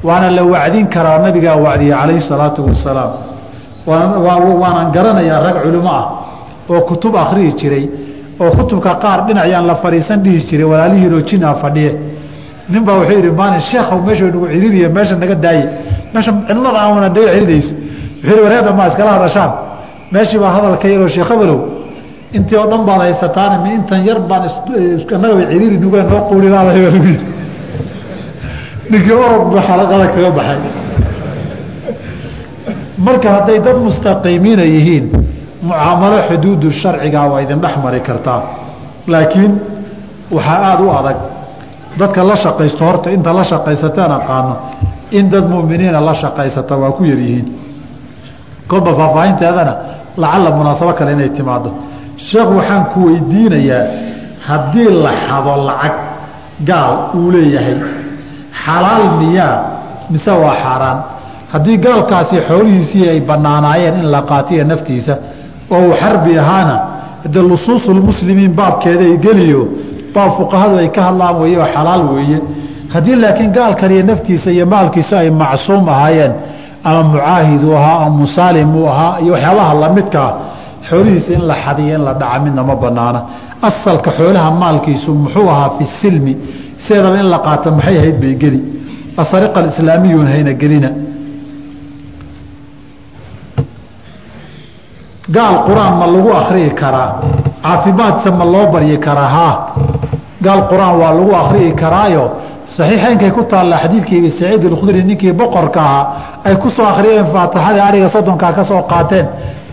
[0.05, 3.13] waana la wacdin karaa nabigaa wacdiyey calayhi salaatu wasalaam
[3.87, 6.05] waanan garanayaa rag culimo ah
[6.71, 7.85] oo kutub akhrihi jiray
[8.41, 11.93] oo kutubka qaar dhinacyaan la fadhiisan dhihi jiray walaalihiinoo jinaa fadhiye.
[12.69, 15.65] Nin baa wuxuu yidhi maalin sheekhow meesha nagu ciririya meesha naga daaye
[16.15, 19.51] meesha cidlada aana daga celinaysa wuxuu yidhi wareer dhammaa iskala hadashaan
[20.13, 21.59] meeshii baa hadalka yaroo sheekh abelow
[22.37, 24.43] intii oo dhan baad haysataan mi intan yar baan
[25.17, 27.27] annagaba ciriri nuga noo quulilaadahay baa lagu yidhi
[28.91, 30.59] ninkii orod buu xalaqada kaga baxay.
[33.07, 35.05] Marka hadday dad mustaqiimiina yihiin
[35.67, 38.41] mucaamalo xuduudu sharcigaa waa idin dhex mari kartaa.
[39.13, 39.53] Laakiin
[40.37, 41.17] waxaa aada u adag
[42.01, 44.55] dadka la shaqaysto horta inta la shaqaysataan aqaano
[45.19, 47.47] in dad muminiina la shaqaysata waa ku yaryihiin
[48.71, 49.75] kolba faahfaahinteedana
[50.17, 51.71] lacalla munaasabo kale inay timaado
[52.29, 53.85] sheekh waxaan ku weydiinayaa
[54.49, 55.95] haddii la xado lacag
[56.69, 57.77] gaal uu leeyahay
[58.65, 59.57] xalaal miyaa
[60.11, 60.99] mise waa xaaraan?
[61.53, 65.15] Haddii gaalkaasi xoolihiisii ay banaanaayeen in la qaatiya naftiisa
[65.71, 66.77] oo uu xarbi ahaana
[67.35, 69.63] de lusuusulmuslimiin baabkeeday geliyo
[70.15, 72.39] baab fuqahadu ay ka hadlaan weeye oo xalaal weeye.
[72.95, 76.33] Haddii laakiin gaalkaniyo naftiisa iyo maalkiisa ay macsuum ahaayeen
[76.85, 80.31] ama mucaahid uu ahaa ama musaalim uu ahaa iyo waxyaabaha lamidkaa
[80.89, 83.21] xoolihiisa in la xadiyo in la dhaca midna ma banaana.
[83.69, 86.37] Asalka xoolaha maalkiisu muxuu ahaa fi silmi.
[86.85, 88.61] Sideedaba in la qaato maxay ahayd bay geli.
[89.23, 90.91] Asariqa alislaamiyun hayna gelina.
[95.35, 97.11] Gaal qur'aan ma lagu akriyi karaa?
[97.63, 99.29] Caafimaadse ma loo baryi karaa?
[99.37, 99.57] Haa
[100.43, 102.25] gaal qur'aan waa lagu akriyi karaayo.
[102.65, 106.07] Saxiixeynkay ku taalla xadiidkii abi saciid alkhudri ninkii boqorka ahaa
[106.45, 109.27] ay ku soo akhriyeen faatixadii adhiga soddonkaa ka soo qaateen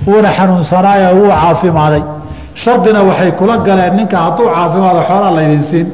[0.07, 2.03] wuuna xanuunsanaayo wuu caafimaaday.
[2.61, 5.87] Shardina waxay kula galeen ninka hadduu caafimaado xoolaa laydin siin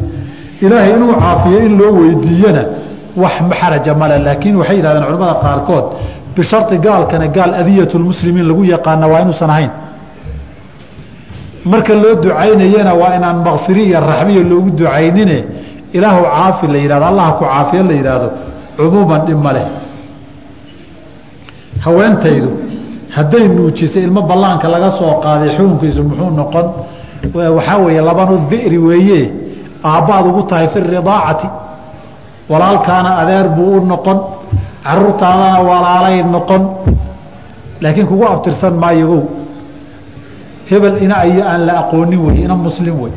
[0.65, 2.63] ilaahay inuu caafiyo in loo weydiiyana
[3.23, 5.85] wax xaraja male laakiin waxay yidhahdeen culamada qaarkood
[6.35, 9.71] bishari gaalkana gaal adiyatulmuslimiin lagu yaqaana waa inuusan ahayn.
[11.71, 15.37] Marka loo ducaynayana waa inaan makfiri iyo raxmiya loogu ducaynine
[15.97, 18.27] ilaahu caafi la yihahdo allah ku caafiyo la yidhaahdo
[18.77, 19.65] cumuuman dhib ma leh
[21.85, 22.49] haweentaydu
[23.15, 26.65] hadday nuujisay ilmo ballaanka laga soo qaaday xukunkiisu muxuu noqon?
[27.57, 29.21] Waxaa weeye labanu diri weeye.
[29.83, 31.47] Aabbaad ugu tahay fi ridaacati.
[32.49, 34.17] Walaalkaana adeer buu u noqon.
[34.83, 36.61] Caruurtaadana walaalay noqon.
[37.81, 39.23] Laakiin kugu abtirsan maayogow.
[40.69, 43.13] Hebel ina iyo aan la aqoonin wey ina muslim wey.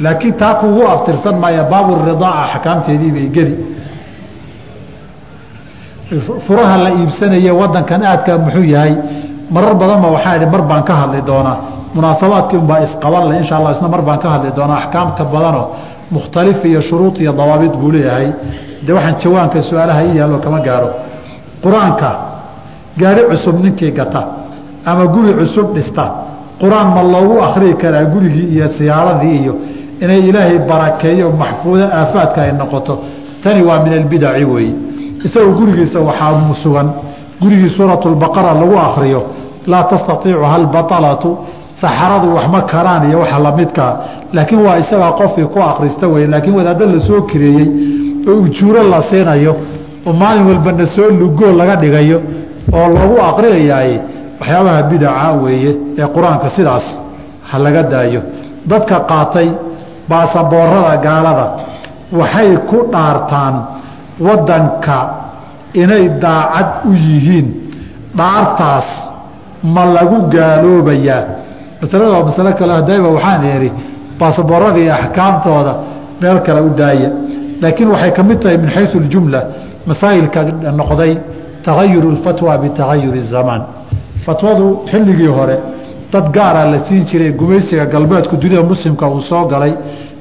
[0.00, 3.54] Laakiin taa kugu abtirsan maaya baaburidaaca axkaamteedii bay geli
[6.18, 8.94] furaha la iibsanaye wadankan aadka muxuu yahay
[9.50, 11.56] marar badanba waxaa mar baan ka hadli doonaa.
[11.94, 14.76] Munaasabaadkii unbaa isqabanle insha allah isna mar baan ka hadli doonaa.
[14.82, 15.66] Axkaamta badanoo
[16.10, 18.32] mukhtalif iyo shuruud iyo dawaabid buu leeyahay.
[18.86, 20.90] De waxaan jawaanka su'aalaha i yaallo kama gaaro.
[21.62, 22.10] Qur'aanka
[22.98, 24.22] gaari cusub ninkii gata
[24.84, 26.04] ama guri cusub dhista
[26.60, 29.54] qur'aan ma loogu akrii karaa gurigii iyo siyaaradii iyo
[30.00, 32.94] inay ilaahay barakeeyo maxfuudo aafaadka ay noqoto.
[33.42, 34.74] Tani waa min albidaci weeye
[35.26, 36.88] isagoo gurigiisa waxaa sugan.
[37.40, 39.20] Gurigii suuratulbaqara lagu akriyo
[39.66, 41.30] laa tastaiicu halbaalatu
[41.80, 43.92] saxaradu wax ma karaan iyo waxa lamidkaa
[44.36, 47.68] laakiin waa isagaa qofkii ku akrista wey laakiin wadaaddo la soo kireeyey
[48.28, 49.52] oo ujuuro la siinayo
[50.06, 52.18] oo maalin walbana soo lugoo laga dhigayo
[52.78, 53.92] oo loogu aqriyayaay
[54.40, 56.86] waxyaabaha bidaca weeye ee qur'aanka sidaas
[57.48, 58.20] ha laga daayo.
[58.70, 59.48] Dadka qaatay
[60.10, 61.46] baasaboorada gaalada
[62.20, 63.54] waxay ku dhaartaan
[64.19, 64.97] wadanka
[65.73, 67.47] inay daacad u yihiin
[68.17, 68.87] dhaartaas
[69.63, 71.23] ma lagu gaaloobayaa
[71.81, 73.71] masalada waa masalo kale hadayba waxaan idhi
[74.19, 75.73] baasaboorada iyo axkaamtooda
[76.21, 77.09] meel kale u daaya
[77.61, 79.41] laakiin waxay ka mid tahay min xayu اljumla
[79.87, 80.39] masaa'ilka
[80.79, 81.13] noqday
[81.65, 83.61] tagayur اfatwa bitagayur الzamaan
[84.25, 85.57] fatwadu xilligii hore
[86.13, 89.73] dad gaaraa la siin jiray gumaysiga galbeedku dunida muslimka uu soo galay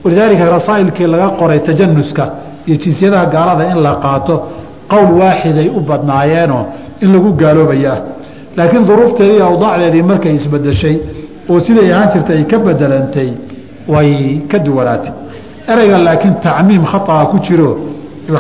[0.05, 2.25] walidaalika rasaa'ilkii laga qoray tajanuska
[2.67, 4.35] iyo jinsiyadaha gaalada in la qaato
[4.93, 6.63] qowl waaxiday u badnaayeenoo
[7.03, 7.99] in lagu gaaloobaya ah
[8.57, 10.97] laakiin duruufteedii iyo awdaacdeedii markay isbedeshay
[11.51, 13.31] oo siday ahaan jirtay ay ka bedelantay
[13.93, 14.11] way
[14.51, 15.13] ka duwanaatay
[15.73, 17.71] ereyga laakiin tacmiim khaaa ku jiro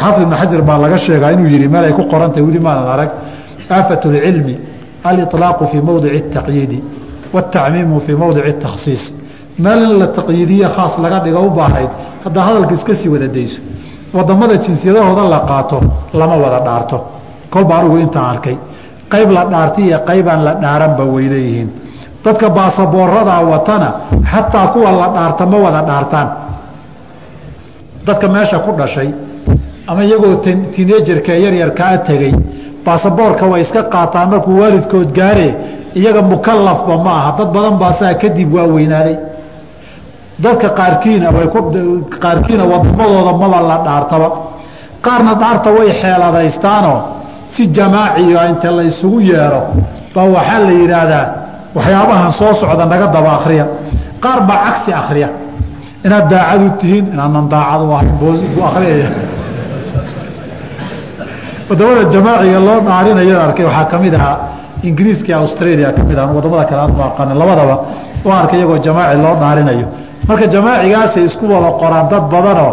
[0.03, 3.11] xaafid ibn xajar baa laga sheegaa inuu yihi meel ay ku qorantahay weli maanan arag
[3.77, 4.55] aafat اlcilmi
[5.09, 6.79] aliطlaaqu fii mowdici الtaqyiidi
[7.35, 9.03] wاtacmiimu fii mowdici الtakhsiis
[9.65, 11.91] meel in la taqyiidiye khaas laga dhigo u baahnayd
[12.25, 13.61] haddaa hadalka iska sii wada dayso
[14.14, 15.78] waddamada jinsiyadahooda la qaato
[16.14, 16.98] lama wada dhaarto.
[17.54, 18.58] Kolba anigu intaan arkay.
[19.12, 21.70] Qayb la dhaartay iyo qaybaan la dhaaranba way leeyihiin.
[22.24, 23.90] Dadka baasaboorada watana
[24.32, 26.28] xataa kuwa la dhaarta ma wada dhaartaan.
[28.06, 29.10] Dadka meesha ku dhashay
[29.88, 30.36] ama iyagoo
[30.76, 32.34] tineejarka yaryarkaa tegey
[32.86, 35.48] baasaboorka way iska qaataan markuu waalidkood gaare
[35.96, 37.32] iyaga mukalafba ma aha.
[37.38, 39.16] Dad badan baa saa kadib waa weynaaday
[40.44, 41.48] dadka qaarkiina way
[42.24, 44.30] qaarkiina wadamadooda maba la dhaartaba.
[45.02, 47.20] Qaarna dhaarta way xeeladaystaanoo
[47.54, 49.62] si jamaaciga inta la isugu yeero
[50.16, 51.26] baa waxaa la yidhaahdaa
[51.76, 53.68] waxyaabahan soo socda naga daba akriya
[54.20, 55.30] qaar baa cagsi akriya
[56.06, 59.10] inaad daacad u tihiin inaanan daacad u ahayn buu akriyaya
[61.70, 64.38] waddamada jamaaciga loo dhaarinayo arkay waxaa ka mid ahaa
[64.84, 67.76] ingiriiska australia ka mid ah waddamada kale aan aqanin labadaba
[68.26, 69.88] u arkay iyagoo jamaaci loo dhaarinayo
[70.30, 72.72] marka jamaacigaasay isku wada qoraan dad badanoo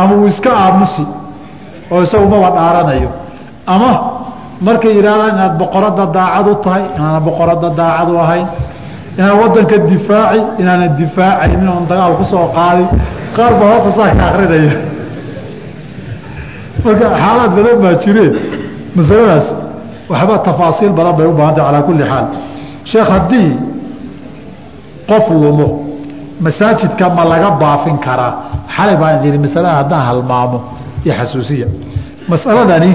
[0.00, 1.04] ama uu iska aamusi
[1.92, 3.10] oo isagu maba dhaaranayo
[3.74, 3.90] ama
[4.66, 8.46] markay yidhahdaan inaad boqorada daacad u tahay inaana boqorada daacad u ahayn
[9.18, 12.88] inaan wadanka difaaci inaanan difaacayn inaan dagaal ku soo qaadin
[13.36, 14.74] qaar baa horta saa ka akrinaya
[16.84, 18.32] marka xaalaad badan baa jireen
[18.96, 19.46] masaladaas.
[20.10, 22.26] Waxba tafaasiil badan bay u baahantay calaa kulli xaal.
[22.90, 23.50] Sheekh haddii
[25.10, 25.68] qof lumo
[26.40, 28.32] masaajidka ma laga baafin karaa.
[28.76, 30.58] Xalay baan idin masalada haddaan halmaamo
[31.04, 31.66] iyo xasuusiya.
[32.28, 32.90] Masaladani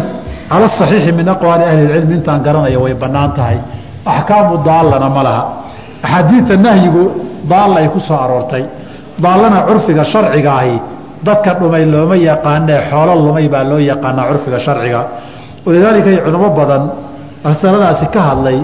[0.50, 3.58] cala saxiixi min aqwaali ahli ilcilmi intaan garanaya way bannaan tahay.
[4.06, 5.44] Axkaamu daallana ma laha.
[6.04, 7.04] Axaadiidta nahyigu
[7.50, 8.64] daalla ay ku soo aroortay.
[9.24, 10.76] Daallana curfiga sharciga ahi.
[11.24, 15.02] Dadka dhumay looma yaqaanee xoolo lumay baa loo yaqaanaa curfiga sharciga.
[15.66, 16.84] Walidaalika culimo badan
[17.44, 18.60] masaladaasi ka hadlay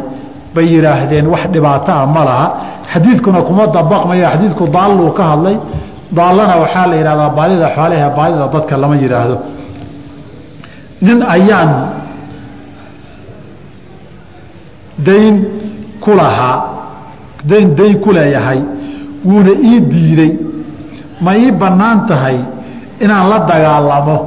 [0.55, 2.45] bay yidhaahdeen wax dhibaato ah ma laha
[2.93, 5.57] xadiidkuna kuma dabaqmayo xadiidku daalluu ka hadlay.
[6.17, 9.35] Daallana waxaa la yidhahdaa baadida xoolaha baadida dadka lama yidhaahdo.
[11.05, 11.69] Nin ayaan
[15.07, 15.35] dayn
[16.03, 16.55] ku lahaa
[17.49, 18.59] dayn dayn ku leeyahay
[19.25, 20.31] wuuna ii diiday.
[21.21, 22.37] Ma ii bannaan tahay
[23.03, 24.17] inaan la dagaalamo?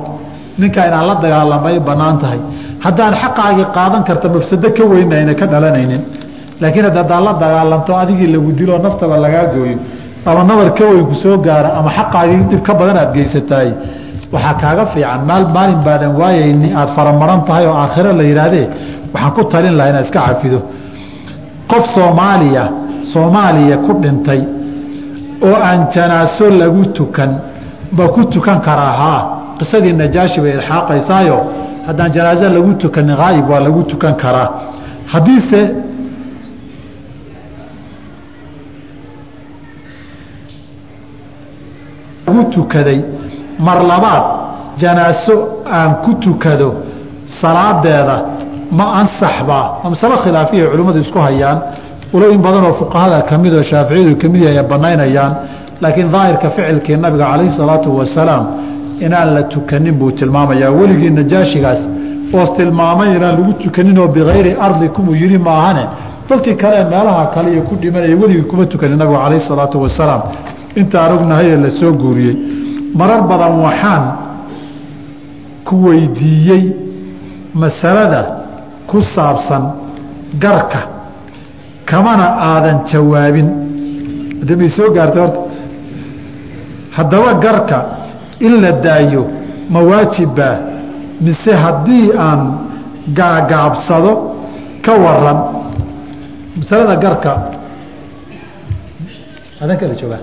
[0.61, 2.41] Ninkaa inaan la dagaalamo ii bannaan tahay.
[2.85, 6.03] Haddaan xaqaagii qaadan karta mafsado ka weyn ayna ka dhalanaynin
[6.61, 9.79] laakiin hadda haddaad la dagaalamto adigii lagu diloo naftaba lagaa gooyo
[10.31, 13.69] ama nabar ka weyn ku soo gaara ama xaqaagii dhib ka badan aad geysataay
[14.33, 15.21] waxaa kaaga fiican.
[15.29, 18.67] Maal maalin baadan waayayni aada faramaran tahay oo aakhiro la yidhaahdee
[19.13, 20.61] waxaan ku talin lahaa inaad iska cafido.
[21.71, 22.65] Qof soomaaliya
[23.13, 24.41] soomaaliya ku dhintay
[25.47, 27.31] oo aan janaaso lagu tukan
[27.97, 29.21] ma ku tukan karaa haa
[29.59, 31.39] qisadii najaashi bay ilxaaqaysaayo
[31.87, 34.49] haddaan janaaso lagu tukanin haayib waa lagu tukan karaa.
[35.13, 35.61] Haddiise
[42.27, 42.99] lagu tukaday.
[43.67, 44.25] Mar labaad
[44.83, 45.35] janaaso
[45.79, 46.69] aan ku tukado
[47.41, 48.17] salaadeeda
[48.79, 51.59] ma ansaxbaa waa masalo khilaafiya culimmadu isku hayaan?
[52.15, 55.33] Ulooyin badanoo fuqahada ka mid oo shaaficiyadu ka mid yahay ay banaynayaan
[55.83, 58.45] laakiin daahirka ficilkii nabiga calayhi salaatu wasalaam
[59.07, 60.71] inaan la tukanin buu tilmaamayaa.
[60.79, 61.81] Weligii najaashigaas
[62.39, 65.85] oos tilmaamay inaan lagu tukanin oo bikayri ardikum uu yihi maahane
[66.29, 70.23] dadkii kale meelaha kale iyo ku dhimanaya weligii kuma tukanin nabigu calayhi salaatu wasalaam
[70.81, 72.37] intaan ognahay ee la soo guuriyey.
[72.99, 74.05] Marar badan waxaan
[75.67, 76.63] ku weydiiyey
[77.63, 78.21] masalada
[78.91, 79.63] ku saabsan
[80.45, 80.81] garka
[81.91, 83.49] kamana aadan jawaabin.
[84.49, 85.41] Damay soo gaartay horta
[86.97, 87.79] haddaba garka
[88.47, 89.23] in la daayo
[89.73, 90.57] ma waajibbaa?
[91.25, 92.41] Mise haddii aan
[93.19, 94.13] gaagaabsado
[94.85, 95.39] ka waran
[96.59, 97.33] masalada garka
[99.63, 100.23] adan kala joogaa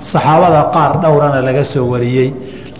[0.00, 2.28] saxaabada qaar dhowrana laga soo wariyey.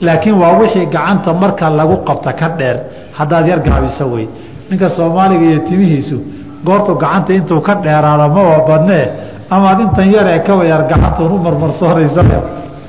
[0.00, 2.76] Laakiin waa wixii gacanta marka lagu qabta ka dheer
[3.18, 4.26] haddaad yar gaabiso wey.
[4.70, 6.16] Ninka soomaaliga iyo timihiisu
[6.64, 9.04] goortu gacanta intuu ka dheeraado maba badnee
[9.50, 12.22] amaad intan yaree kawa yar gacantuun u marmarsoonaysa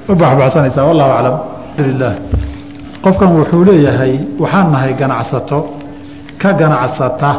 [0.09, 1.35] u baxbaxsanaysaa wallahu aclam.
[1.77, 2.13] Alhamdulilah
[3.03, 5.59] qofkan wuxuu leeyahay waxaan nahay ganacsato.
[6.41, 7.29] Ka ganacsata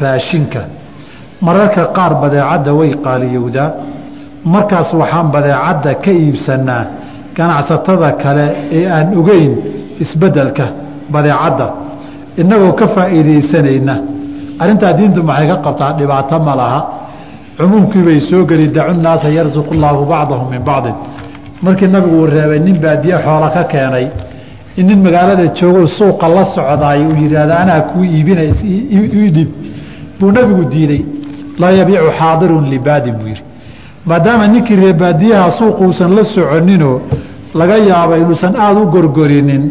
[0.00, 0.60] raashinka
[1.46, 3.68] mararka qaar badeecadda way qaaliyowdaa
[4.44, 6.84] markaas waxaan badeecadda ka iibsanaa
[7.36, 9.52] ganacsatada kale ee aan ogeyn
[10.00, 10.64] isbeddelka
[11.12, 11.66] badeecadda.
[12.40, 13.94] Innagoo ka faa'iidaysanayna.
[14.58, 15.92] Arrintaa diintu maxay ka qabtaa?
[15.98, 16.80] Dhibaato ma laha.
[17.58, 20.94] Cumuumkii bay soo geli dacu naasa yarsuqu llaahu bacdahum min bacdin.
[21.62, 24.06] Markii nabigu uu reebay nin baadiye xoola ka keenay.
[24.76, 29.50] In nin magaalada joogo suuqa la socdaay uu yidhaahda anaa kuu iibina idhib
[30.18, 31.02] buu nabigu diiday
[31.60, 33.42] laa yabiicu xaadirun libaadin buu yidhi
[34.06, 37.00] maadaama ninkii reebaadiyaha suuquusan la soconinoo
[37.54, 39.62] laga yaaba inuusan aada u gorgorinin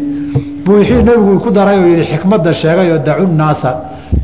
[0.64, 3.70] buu wixii nabigu ku daray oo yidhi xikmadda sheegay oo dacu nnaasa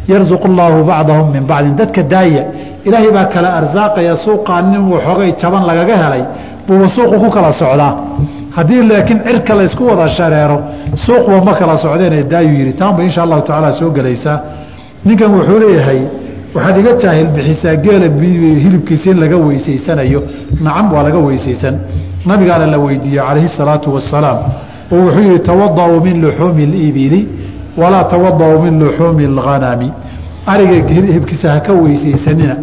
[0.08, 1.74] yarzuqu llaahu bacdahum min bacdin.
[1.80, 2.42] Dadka daaya
[2.86, 6.22] ilaahay baa kala arsaaqaya suuqaa nin waxoogay jaban lagaga helay
[6.66, 7.92] buuba suuqu ku kala socdaa.
[8.56, 10.56] Haddii laakiin cirka laysku wada shareero
[11.04, 12.72] suuqba ma kala socdeenee daayuu yidhi.
[12.80, 14.36] Taanba insha allahu tacaala soo gelaysaa
[15.04, 16.00] ninkan wuxuu leeyahay
[16.55, 18.07] waxaad iga jaahil bixisaa geela
[18.63, 20.23] hilibkiisa in laga weysaysanayo
[20.65, 21.75] nacam waa laga weysaysan
[22.25, 24.37] nabigaana la weydiiyey calayhi salaatu wasalaam
[24.91, 27.27] oo wuxuu yihi tawada'uu min luxuumi اlibili
[27.77, 29.89] walaa tawada'uu min luxuumi اlghanami
[30.53, 32.55] ariga hilibkiisa ha ka weysaysanina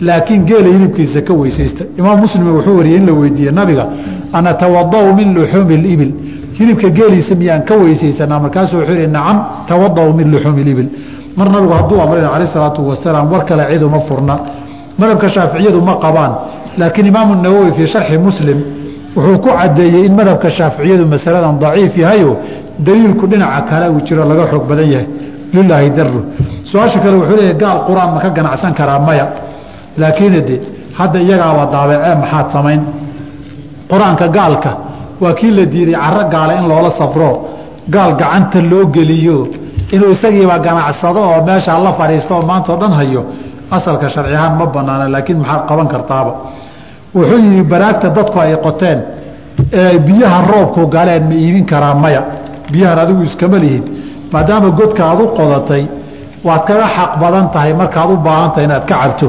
[0.00, 3.84] laakiin geela hilibkiisa ka weysaysta imaam muslim wuxuu wariyey in la weydiiyey nabiga
[4.32, 6.12] ana tawada'u min luxuumi اlibil
[6.58, 9.38] hilibka geeliisa miyaan ka weysaysanaa markaasuu wuxuu yihi nacam
[9.70, 10.88] tawada'uu min luxuumi اlibil
[11.37, 14.35] mar nabigu hadduu amrina calayh salaatu wasalaam war kale cid uma furna.
[14.97, 16.31] Madhabka shaaficiyadu ma qabaan
[16.77, 18.59] laakiin imaamu nawowi fii sharxi muslim
[19.15, 22.37] wuxuu ku cadeeyey in madhabka shaaficiyadu masaladan daciif yahayo
[22.79, 25.07] daliilku dhinaca kale uu jiro laga xoog badan yahay.
[25.53, 26.19] Lilaahi daru
[26.71, 29.25] su'aasha kale wuxuu leeyahy gaal qur'aan ma ka ganacsan karaa maya.
[29.97, 30.55] Laakiin de
[30.97, 32.81] hadda iyagaaba daabecee maxaad samayn.
[33.91, 34.71] Qur'aanka gaalka
[35.21, 37.29] waa kii la diiday caro gaale in loola safro.
[37.89, 39.37] Gaal gacanta loo geliyo
[39.95, 43.21] inuu isagiiba ganacsado oo meeshaa la fadhiisto oo maantao dhan hayo
[43.75, 46.31] asalka sharci ahaan ma banaana laakiin maxaad qaban kartaaba.
[47.15, 48.99] Wuxuu yihi baraagta dadku ay qoteen
[49.81, 52.21] ee biyaha roobku galeen ma iibin karaa maya.
[52.71, 53.85] Biyahan adigu iskama lihid.
[54.33, 55.83] Maadaama godka aad u qodatay
[56.47, 59.27] waad kaga xaq badan tahay markaad u baahantahay inaad ka cabto.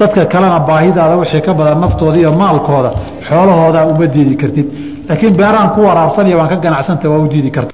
[0.00, 2.90] Dadka kalena baahidaada wixii ka badan naftooda iyo maalkooda
[3.28, 4.66] xoolahooda uma diidi kartid.
[5.08, 7.72] Laakiin beerahan ku waraabsanaya waan ka ganacsanta waa u diidi karta